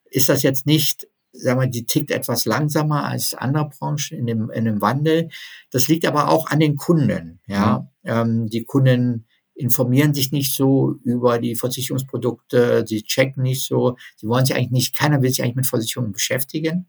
[0.06, 4.50] ist das jetzt nicht, sagen wir, die tickt etwas langsamer als andere Branchen in dem,
[4.50, 5.30] in dem Wandel.
[5.70, 7.40] Das liegt aber auch an den Kunden.
[7.48, 8.12] Ja, mhm.
[8.12, 9.28] ähm, die Kunden
[9.62, 14.72] informieren sich nicht so über die Versicherungsprodukte, sie checken nicht so, sie wollen sich eigentlich
[14.72, 16.88] nicht, keiner will sich eigentlich mit Versicherungen beschäftigen.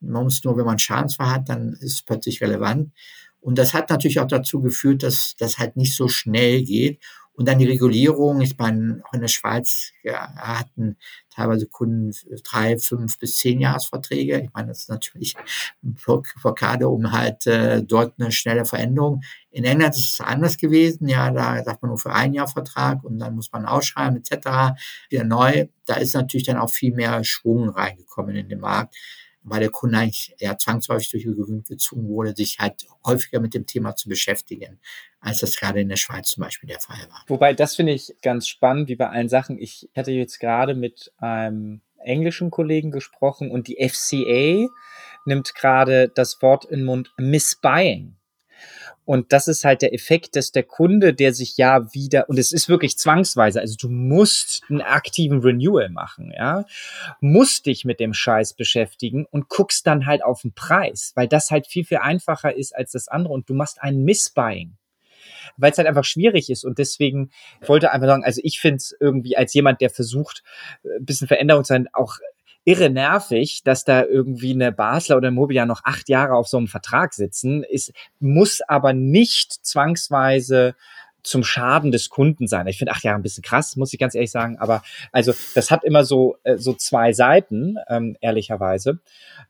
[0.00, 2.92] Man muss nur, wenn man Schadensfall hat, dann ist es plötzlich relevant.
[3.40, 7.00] Und das hat natürlich auch dazu geführt, dass das halt nicht so schnell geht
[7.36, 10.96] und dann die Regulierung, ich meine, auch in der Schweiz ja, hatten
[11.30, 12.12] teilweise Kunden
[12.44, 14.42] drei, fünf bis zehn Jahresverträge.
[14.42, 15.34] Ich meine, das ist natürlich
[15.82, 15.94] eine
[16.40, 19.22] Blockade, um halt äh, dort eine schnelle Veränderung.
[19.50, 21.08] In England ist es anders gewesen.
[21.08, 24.76] Ja, da sagt man nur für ein Jahr Vertrag und dann muss man ausschreiben etc.
[25.10, 25.66] Wieder neu.
[25.86, 28.94] Da ist natürlich dann auch viel mehr Schwung reingekommen in den Markt
[29.44, 33.66] weil der Kunde eigentlich ja zwangsläufig durch Gewinn gezwungen wurde, sich halt häufiger mit dem
[33.66, 34.80] Thema zu beschäftigen,
[35.20, 37.24] als das gerade in der Schweiz zum Beispiel der Fall war.
[37.28, 39.58] Wobei, das finde ich ganz spannend, wie bei allen Sachen.
[39.58, 44.68] Ich hatte jetzt gerade mit einem englischen Kollegen gesprochen und die FCA
[45.26, 48.16] nimmt gerade das Wort in den Mund Missbuying.
[49.04, 52.52] Und das ist halt der Effekt, dass der Kunde, der sich ja wieder, und es
[52.52, 56.64] ist wirklich zwangsweise, also du musst einen aktiven Renewal machen, ja,
[57.20, 61.50] musst dich mit dem Scheiß beschäftigen und guckst dann halt auf den Preis, weil das
[61.50, 64.76] halt viel, viel einfacher ist als das andere und du machst einen Missbuying
[65.56, 66.64] weil es halt einfach schwierig ist.
[66.64, 67.30] Und deswegen
[67.64, 70.42] wollte einfach sagen, also ich finde es irgendwie als jemand, der versucht,
[70.84, 72.16] ein bisschen Veränderung zu sein, auch
[72.64, 76.56] irre nervig, dass da irgendwie eine Basler oder ein Mobilia noch acht Jahre auf so
[76.56, 80.74] einem Vertrag sitzen, ist, muss aber nicht zwangsweise
[81.24, 82.66] zum Schaden des Kunden sein.
[82.66, 84.58] Ich finde acht Jahre ein bisschen krass, muss ich ganz ehrlich sagen.
[84.58, 89.00] Aber also das hat immer so äh, so zwei Seiten, ähm, ehrlicherweise.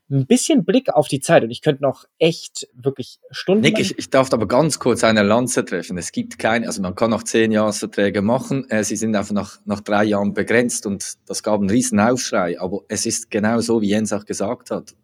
[0.09, 3.61] Ein bisschen Blick auf die Zeit und ich könnte noch echt wirklich Stunden.
[3.61, 5.97] Nick, ich, ich darf aber ganz kurz eine Lanze treffen.
[5.97, 8.69] Es gibt keine, also man kann noch zehn Jahresverträge machen.
[8.69, 12.59] Äh, sie sind einfach nach nach drei Jahren begrenzt und das gab einen riesen Aufschrei.
[12.59, 14.95] Aber es ist genau so, wie Jens auch gesagt hat,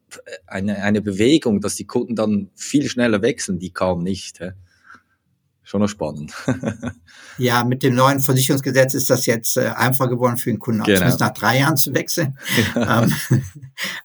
[0.47, 4.39] eine eine Bewegung, dass die Kunden dann viel schneller wechseln, die kam nicht.
[4.39, 4.51] Hä?
[5.71, 6.33] Schon noch spannend.
[7.37, 10.97] ja, mit dem neuen Versicherungsgesetz ist das jetzt äh, einfach geworden für den Kunden, genau.
[10.97, 12.37] zumindest nach drei Jahren zu wechseln.
[12.75, 13.03] Ja.
[13.03, 13.13] Ähm,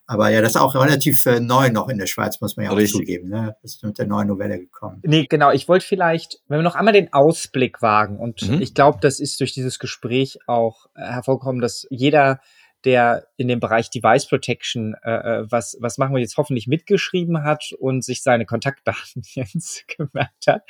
[0.07, 2.71] aber ja, das ist auch relativ äh, neu noch in der Schweiz, muss man ja
[2.71, 3.01] auch Richtig.
[3.01, 3.31] zugeben.
[3.31, 3.57] Ne?
[3.63, 5.03] Das ist mit der neuen Novelle gekommen.
[5.05, 5.51] Nee, genau.
[5.51, 8.63] Ich wollte vielleicht, wenn wir noch einmal den Ausblick wagen und mhm.
[8.63, 12.41] ich glaube, das ist durch dieses Gespräch auch äh, hervorgekommen, dass jeder
[12.87, 17.43] der in dem Bereich Device Protection äh, äh, was, was machen wir jetzt hoffentlich mitgeschrieben
[17.43, 20.63] hat und sich seine Kontaktdaten jetzt gemerkt hat.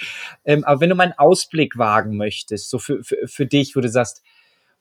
[0.44, 3.80] Ähm, aber wenn du mal einen Ausblick wagen möchtest, so für, für, für dich, wo
[3.80, 4.22] du sagst,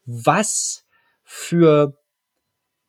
[0.05, 0.85] was
[1.23, 1.97] für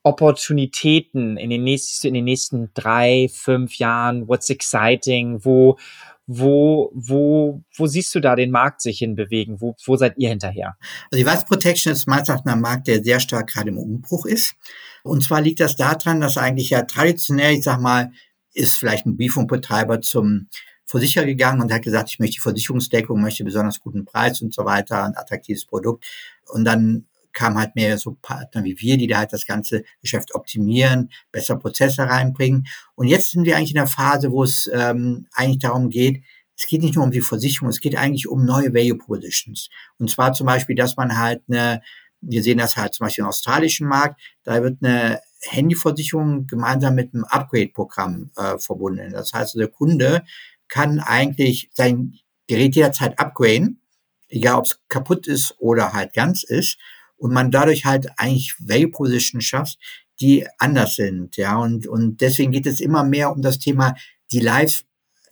[0.07, 4.27] Opportunitäten in den nächsten, in den nächsten drei, fünf Jahren?
[4.27, 5.43] What's exciting?
[5.43, 5.77] Wo,
[6.25, 9.61] wo, wo, wo siehst du da den Markt sich hinbewegen?
[9.61, 10.77] Wo, wo seid ihr hinterher?
[11.11, 14.55] Also die Protection ist meines Erachtens ein Markt, der sehr stark gerade im Umbruch ist.
[15.03, 18.11] Und zwar liegt das daran, dass eigentlich ja traditionell, ich sag mal,
[18.53, 20.49] ist vielleicht ein Mobilfunkbetreiber zum
[20.85, 25.03] Versicherer gegangen und hat gesagt, ich möchte Versicherungsdeckung, möchte besonders guten Preis und so weiter,
[25.03, 26.05] ein attraktives Produkt.
[26.45, 27.05] Und dann
[27.37, 31.55] kam halt mehr so Partner wie wir, die da halt das ganze Geschäft optimieren, besser
[31.55, 32.65] Prozesse reinbringen.
[32.95, 36.23] Und jetzt sind wir eigentlich in der Phase, wo es ähm, eigentlich darum geht,
[36.57, 39.69] es geht nicht nur um die Versicherung, es geht eigentlich um neue Value Propositions.
[39.99, 41.83] Und zwar zum Beispiel, dass man halt eine,
[42.21, 47.13] wir sehen das halt zum Beispiel im australischen Markt, da wird eine Handyversicherung gemeinsam mit
[47.13, 49.11] einem Upgrade-Programm äh, verbunden.
[49.11, 50.23] Das heißt, der Kunde
[50.67, 52.15] kann eigentlich sein
[52.47, 53.79] Gerät jederzeit upgraden,
[54.27, 56.79] egal ob es kaputt ist oder halt ganz ist
[57.17, 59.77] und man dadurch halt eigentlich Value Position schafft,
[60.19, 63.95] die anders sind, ja, und, und deswegen geht es immer mehr um das Thema
[64.31, 64.83] die Life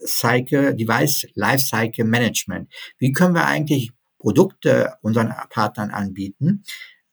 [0.06, 2.72] Cycle, Device Life Cycle Management.
[3.00, 6.64] Wie können wir eigentlich Produkte unseren Partnern anbieten,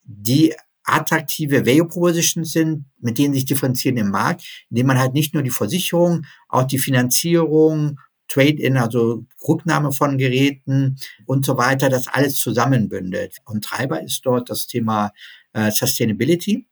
[0.03, 0.55] die
[0.85, 5.43] attraktive Value Propositions sind, mit denen sich differenzieren im Markt, indem man halt nicht nur
[5.43, 7.99] die Versicherung, auch die Finanzierung
[8.29, 10.97] Trade-in, also Rücknahme von Geräten
[11.27, 13.39] und so weiter, das alles zusammenbündet.
[13.45, 15.13] Und Treiber ist dort das Thema
[15.53, 16.67] äh, Sustainability,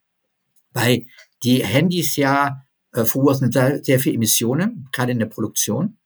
[0.73, 1.07] weil
[1.43, 5.99] die Handys ja äh, verursachen sehr, sehr viel Emissionen, gerade in der Produktion,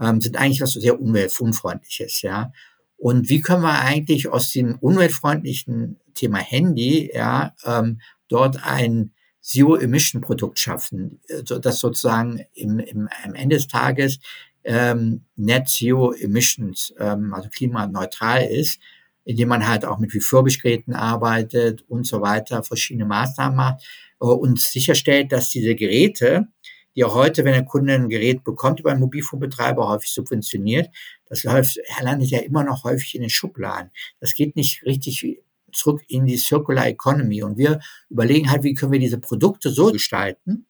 [0.00, 2.52] ähm, sind eigentlich was sehr umweltunfreundliches, ja.
[2.96, 10.58] Und wie können wir eigentlich aus dem umweltfreundlichen Thema Handy, ja, ähm, dort ein Zero-Emission-Produkt
[10.58, 14.20] schaffen, so das sozusagen im, im, am Ende des Tages
[14.64, 18.80] ähm, Net Zero Emissions, ähm, also klimaneutral ist,
[19.24, 23.84] indem man halt auch mit Refurbishgeräten arbeitet und so weiter, verschiedene Maßnahmen macht
[24.20, 26.48] äh, und sicherstellt, dass diese Geräte,
[26.94, 30.90] die auch heute, wenn der Kunde ein Gerät bekommt über einen Mobilfunkbetreiber, häufig subventioniert,
[31.26, 33.90] das läuft, landet ja immer noch häufig in den Schubladen.
[34.20, 35.42] Das geht nicht richtig
[35.72, 37.42] zurück in die Circular Economy.
[37.42, 40.66] Und wir überlegen halt, wie können wir diese Produkte so gestalten,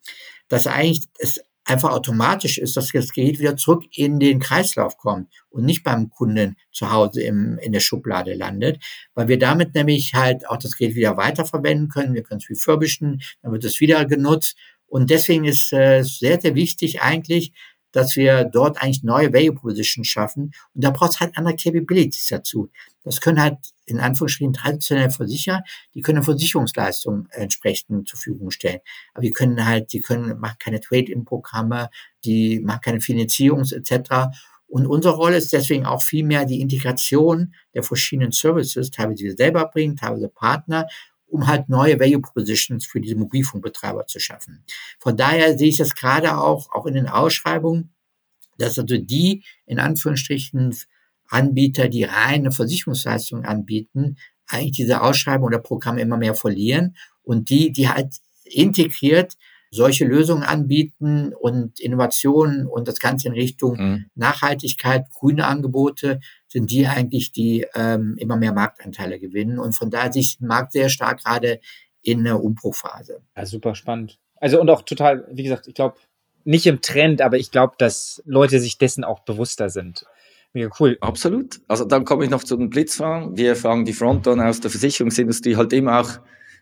[0.49, 5.33] dass eigentlich es einfach automatisch ist, dass das Gerät wieder zurück in den Kreislauf kommt
[5.51, 8.83] und nicht beim Kunden zu Hause im, in der Schublade landet,
[9.15, 12.15] weil wir damit nämlich halt auch das Gerät wieder weiterverwenden können.
[12.15, 14.57] Wir können es refurbischen, dann wird es wieder genutzt.
[14.87, 17.53] Und deswegen ist äh, sehr, sehr wichtig eigentlich,
[17.93, 20.53] dass wir dort eigentlich neue Value Propositions schaffen.
[20.75, 22.71] Und da braucht es halt andere Capabilities dazu.
[23.05, 25.65] Das können halt in Anführungsstrichen traditionelle Versicherer,
[25.95, 28.81] die können Versicherungsleistungen entsprechend zur Verfügung stellen.
[29.13, 31.91] Aber die können halt, die können, machen keine Trade-in-Programme,
[32.25, 34.35] die machen keine Finanzierungs- etc.
[34.69, 39.37] Und unsere Rolle ist deswegen auch viel mehr die Integration der verschiedenen Services, teilweise wir
[39.37, 40.87] selber bringen, teilweise Partner,
[41.33, 44.65] um halt neue Value Propositions für diese Mobilfunkbetreiber zu schaffen.
[44.99, 47.91] Von daher sehe ich das gerade auch, auch in den Ausschreibungen,
[48.59, 50.77] dass also die in Anführungsstrichen
[51.29, 57.73] Anbieter, die reine Versicherungsleistungen anbieten, eigentlich diese Ausschreibung oder Programme immer mehr verlieren und die,
[57.73, 59.39] die halt integriert
[59.71, 64.05] solche Lösungen anbieten und Innovationen und das Ganze in Richtung mhm.
[64.15, 66.21] Nachhaltigkeit, grüne Angebote,
[66.53, 69.59] sind die eigentlich, die ähm, immer mehr Marktanteile gewinnen.
[69.59, 71.61] Und von daher sich der Markt sehr stark gerade
[72.03, 73.23] in der Umbruchphase.
[73.35, 74.19] Ja, super spannend.
[74.37, 75.97] Also und auch total, wie gesagt, ich glaube,
[76.45, 80.05] nicht im Trend, aber ich glaube, dass Leute sich dessen auch bewusster sind.
[80.53, 80.99] Mega cool.
[81.01, 81.61] Absolut.
[81.69, 83.39] Also dann komme ich noch zu den Blitzfragen.
[83.39, 86.11] Wir fragen die Fronton aus der Versicherungsindustrie halt immer auch,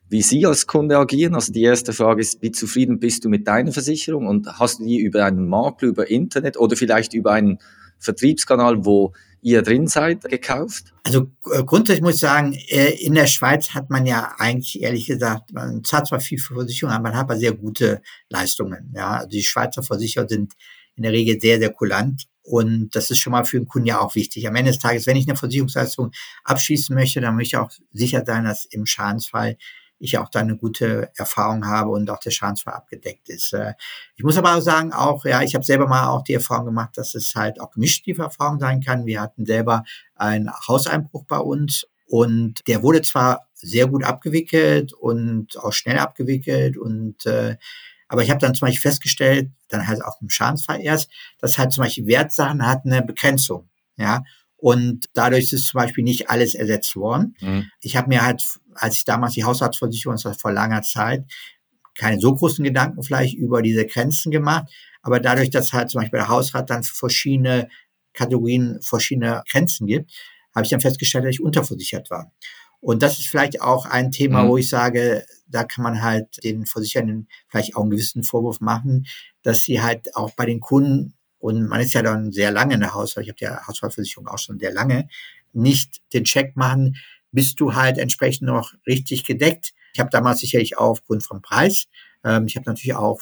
[0.09, 1.35] wie Sie als Kunde agieren.
[1.35, 4.85] Also die erste Frage ist, wie zufrieden bist du mit deiner Versicherung und hast du
[4.85, 7.59] die über einen Makler, über Internet oder vielleicht über einen
[7.99, 9.13] Vertriebskanal, wo
[9.43, 10.93] ihr drin seid, gekauft?
[11.03, 15.07] Also äh, grundsätzlich muss ich sagen, äh, in der Schweiz hat man ja eigentlich ehrlich
[15.07, 18.93] gesagt, man zahlt zwar viel für Versicherungen, aber man hat aber sehr gute Leistungen.
[18.95, 20.55] Ja, also die Schweizer Versicherer sind
[20.97, 22.27] in der Regel sehr, sehr kulant.
[22.43, 24.49] Und das ist schon mal für den Kunden ja auch wichtig.
[24.49, 26.11] Am Ende des Tages, wenn ich eine Versicherungsleistung
[26.45, 29.57] abschließen möchte, dann möchte ich auch sicher sein, dass im Schadensfall
[30.01, 33.53] ich auch da eine gute Erfahrung habe und auch der Schadensfall abgedeckt ist.
[33.53, 33.75] Äh,
[34.17, 36.97] ich muss aber auch sagen, auch, ja, ich habe selber mal auch die Erfahrung gemacht,
[36.97, 39.07] dass es halt auch gemischt die Erfahrung sein kann.
[39.07, 39.85] Wir hatten selber
[40.17, 46.77] einen Hauseinbruch bei uns und der wurde zwar sehr gut abgewickelt und auch schnell abgewickelt
[46.77, 47.57] und äh,
[48.09, 51.73] aber ich habe dann zum Beispiel festgestellt, dann halt auch im Schadensfall erst, dass halt
[51.73, 53.69] zum Beispiel Wertsachen hatten eine Begrenzung.
[53.97, 54.25] Ja,
[54.61, 57.35] und dadurch ist zum Beispiel nicht alles ersetzt worden.
[57.41, 57.71] Mhm.
[57.81, 58.43] Ich habe mir halt,
[58.75, 61.25] als ich damals die Haushaltsversicherung, das war vor langer Zeit,
[61.97, 64.71] keine so großen Gedanken vielleicht über diese Grenzen gemacht.
[65.03, 67.69] Aber dadurch, dass halt zum Beispiel der Hausrat dann für verschiedene
[68.13, 70.13] Kategorien verschiedene Grenzen gibt,
[70.55, 72.33] habe ich dann festgestellt, dass ich unterversichert war.
[72.81, 74.49] Und das ist vielleicht auch ein Thema, mhm.
[74.49, 79.07] wo ich sage, da kann man halt den Versicherern vielleicht auch einen gewissen Vorwurf machen,
[79.43, 82.81] dass sie halt auch bei den Kunden, und man ist ja dann sehr lange in
[82.81, 85.09] der Hausfall, ich habe ja Hausfallversicherung auch schon sehr lange,
[85.53, 86.97] nicht den Check machen,
[87.33, 89.73] bist du halt entsprechend noch richtig gedeckt.
[89.93, 91.87] Ich habe damals sicherlich auch aufgrund vom Preis,
[92.25, 93.21] ähm, ich habe natürlich auch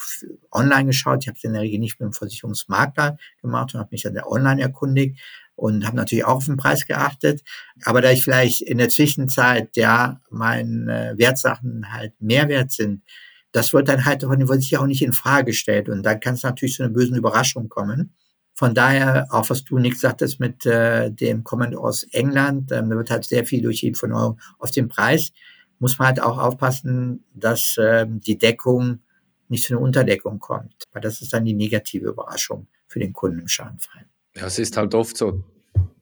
[0.51, 3.89] online geschaut, ich habe es in der Regel nicht mit dem Versicherungsmakler gemacht und habe
[3.91, 5.19] mich dann online erkundigt
[5.55, 7.41] und habe natürlich auch auf den Preis geachtet.
[7.83, 13.03] Aber da ich vielleicht in der Zwischenzeit ja meine Wertsachen halt mehr wert sind,
[13.51, 15.89] das wird dann halt von Versicherern auch nicht in Frage gestellt.
[15.89, 18.13] Und dann kann es natürlich zu einer bösen Überraschung kommen.
[18.53, 22.95] Von daher, auch was du nichts sagtest mit äh, dem Comment aus England, ähm, da
[22.97, 25.31] wird halt sehr viel durch von Euro auf den Preis,
[25.79, 28.99] muss man halt auch aufpassen, dass ähm, die Deckung
[29.47, 30.83] nicht zu einer Unterdeckung kommt.
[30.91, 34.05] Weil das ist dann die negative Überraschung für den Kunden im Schadenfall.
[34.35, 35.43] Ja, es ist halt oft so,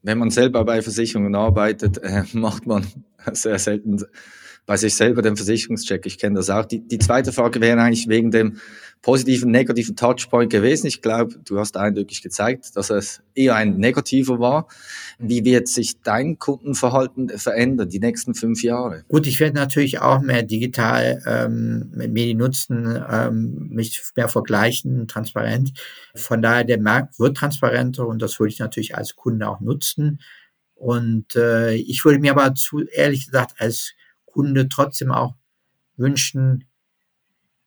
[0.02, 2.86] wenn man selber bei Versicherungen arbeitet, äh, macht man
[3.32, 4.04] sehr selten
[4.68, 6.04] bei sich selber den Versicherungscheck.
[6.04, 6.66] Ich kenne das auch.
[6.66, 8.58] Die, die zweite Frage wäre eigentlich wegen dem
[9.00, 10.88] positiven, negativen Touchpoint gewesen.
[10.88, 14.68] Ich glaube, du hast eindrücklich gezeigt, dass es eher ein negativer war.
[15.18, 19.04] Wie wird sich dein Kundenverhalten verändern die nächsten fünf Jahre?
[19.08, 25.72] Gut, ich werde natürlich auch mehr digital ähm, Medien nutzen, ähm, mich mehr vergleichen, transparent.
[26.14, 30.20] Von daher, der Markt wird transparenter und das würde ich natürlich als Kunde auch nutzen.
[30.74, 33.94] Und äh, ich würde mir aber zu ehrlich gesagt als
[34.38, 35.34] Kunde trotzdem auch
[35.96, 36.68] wünschen,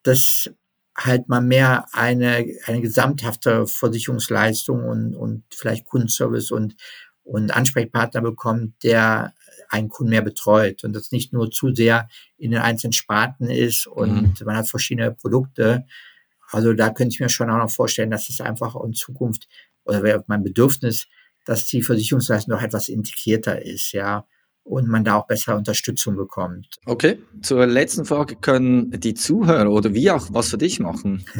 [0.03, 0.49] dass
[0.95, 6.77] halt mal mehr eine, eine gesamthafte Versicherungsleistung und, und vielleicht Kundenservice und,
[7.25, 9.33] und Ansprechpartner bekommt, der
[9.67, 12.07] einen Kunden mehr betreut und das nicht nur zu sehr
[12.37, 14.45] in den einzelnen Sparten ist und mhm.
[14.45, 15.85] man hat verschiedene Produkte.
[16.51, 19.49] Also da könnte ich mir schon auch noch vorstellen, dass es einfach in Zukunft
[19.83, 21.07] oder mein Bedürfnis,
[21.43, 24.25] dass die Versicherungsleistung noch etwas integrierter ist, ja
[24.63, 26.67] und man da auch bessere Unterstützung bekommt.
[26.85, 31.25] Okay, zur letzten Frage können die Zuhörer oder wir auch was für dich machen?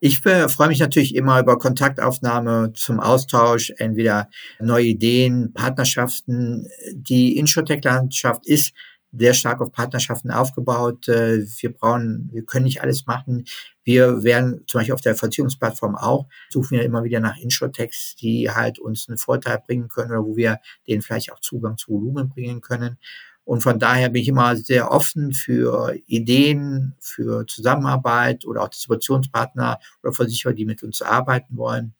[0.00, 4.28] Ich freue mich natürlich immer über Kontaktaufnahme zum Austausch, entweder
[4.60, 6.66] neue Ideen, Partnerschaften.
[6.94, 8.72] Die Insurtech-Landschaft ist
[9.18, 11.08] sehr stark auf Partnerschaften aufgebaut.
[11.08, 13.44] Äh, wir brauchen, wir können nicht alles machen.
[13.84, 18.50] Wir werden zum Beispiel auf der Versicherungsplattform auch, suchen wir immer wieder nach Insurtechs, die
[18.50, 22.28] halt uns einen Vorteil bringen können oder wo wir denen vielleicht auch Zugang zu Volumen
[22.28, 22.98] bringen können.
[23.44, 29.78] Und von daher bin ich immer sehr offen für Ideen, für Zusammenarbeit oder auch Distributionspartner
[30.02, 31.94] oder Versicherer, die mit uns arbeiten wollen.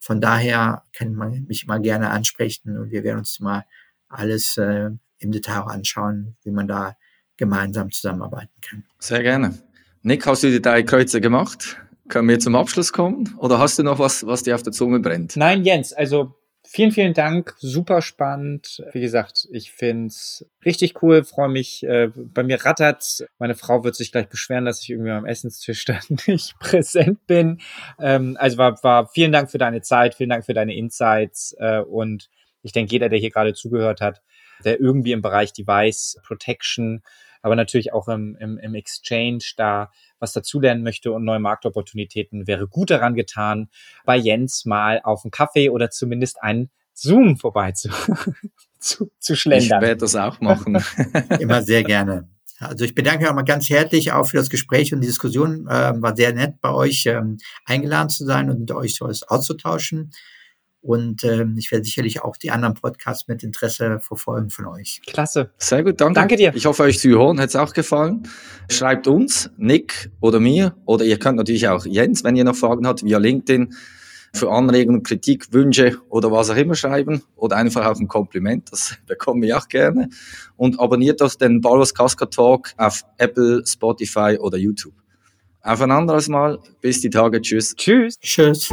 [0.00, 3.64] Von daher kann man mich immer gerne ansprechen und wir werden uns mal
[4.08, 6.96] alles äh, im Detail anschauen, wie man da
[7.36, 8.84] gemeinsam zusammenarbeiten kann.
[8.98, 9.58] Sehr gerne.
[10.02, 11.76] Nick, hast du die drei Kreuze gemacht?
[12.08, 13.34] Können wir zum Abschluss kommen?
[13.38, 15.36] Oder hast du noch was, was dir auf der Zunge brennt?
[15.36, 16.34] Nein, Jens, also
[16.66, 17.54] vielen, vielen Dank.
[17.58, 18.82] Super spannend.
[18.92, 21.82] Wie gesagt, ich find's richtig cool, freue mich.
[21.82, 23.24] Äh, bei mir rattert's.
[23.38, 27.60] Meine Frau wird sich gleich beschweren, dass ich irgendwie am Essenstisch da nicht präsent bin.
[28.00, 31.54] Ähm, also war, war vielen Dank für deine Zeit, vielen Dank für deine Insights.
[31.58, 32.30] Äh, und
[32.62, 34.22] ich denke, jeder, der hier gerade zugehört hat,
[34.64, 37.02] der irgendwie im Bereich Device Protection,
[37.42, 42.66] aber natürlich auch im, im, im Exchange da was dazulernen möchte und neue Marktopportunitäten, wäre
[42.66, 43.68] gut daran getan,
[44.04, 47.90] bei Jens mal auf einen Kaffee oder zumindest einen Zoom vorbei zu,
[48.80, 49.80] zu, zu schlendern.
[49.82, 50.82] Ich werde das auch machen.
[51.38, 52.28] Immer sehr gerne.
[52.60, 55.68] Also ich bedanke mich auch mal ganz herzlich auch für das Gespräch und die Diskussion.
[55.70, 60.10] Ähm, war sehr nett bei euch ähm, eingeladen zu sein und mit euch so auszutauschen.
[60.80, 65.00] Und ähm, ich werde sicherlich auch die anderen Podcasts mit Interesse verfolgen von euch.
[65.06, 65.50] Klasse.
[65.58, 66.14] Sehr gut, danke.
[66.14, 66.52] Danke dir.
[66.54, 68.22] Ich hoffe, euch zu hören hat es auch gefallen.
[68.70, 72.86] Schreibt uns, Nick oder mir, oder ihr könnt natürlich auch Jens, wenn ihr noch Fragen
[72.86, 73.74] habt, via LinkedIn
[74.32, 78.96] für Anregungen, Kritik, Wünsche oder was auch immer schreiben oder einfach auch ein Kompliment, das
[79.06, 80.08] bekommen wir auch gerne.
[80.56, 84.94] Und abonniert doch den Barlos Casca Talk auf Apple, Spotify oder YouTube.
[85.62, 86.58] Auf ein anderes Mal.
[86.80, 87.40] Bis die Tage.
[87.42, 87.74] Tschüss.
[87.74, 88.18] Tschüss.
[88.20, 88.70] Tschüss.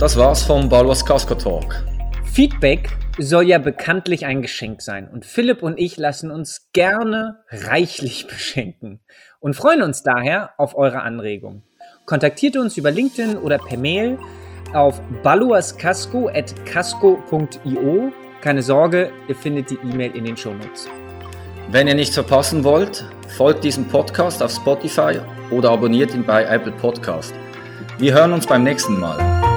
[0.00, 1.84] Das war's vom Balwas Casco Talk.
[2.24, 2.88] Feedback
[3.18, 9.00] soll ja bekanntlich ein Geschenk sein und Philipp und ich lassen uns gerne reichlich beschenken
[9.40, 11.64] und freuen uns daher auf eure Anregung.
[12.06, 14.18] Kontaktiert uns über LinkedIn oder per Mail
[14.72, 18.12] auf baluascasco.casco.io.
[18.40, 20.88] Keine Sorge, ihr findet die E-Mail in den Shownotes.
[21.70, 23.04] Wenn ihr nichts verpassen wollt,
[23.36, 25.20] folgt diesem Podcast auf Spotify
[25.50, 27.34] oder abonniert ihn bei Apple Podcast.
[27.98, 29.49] Wir hören uns beim nächsten Mal.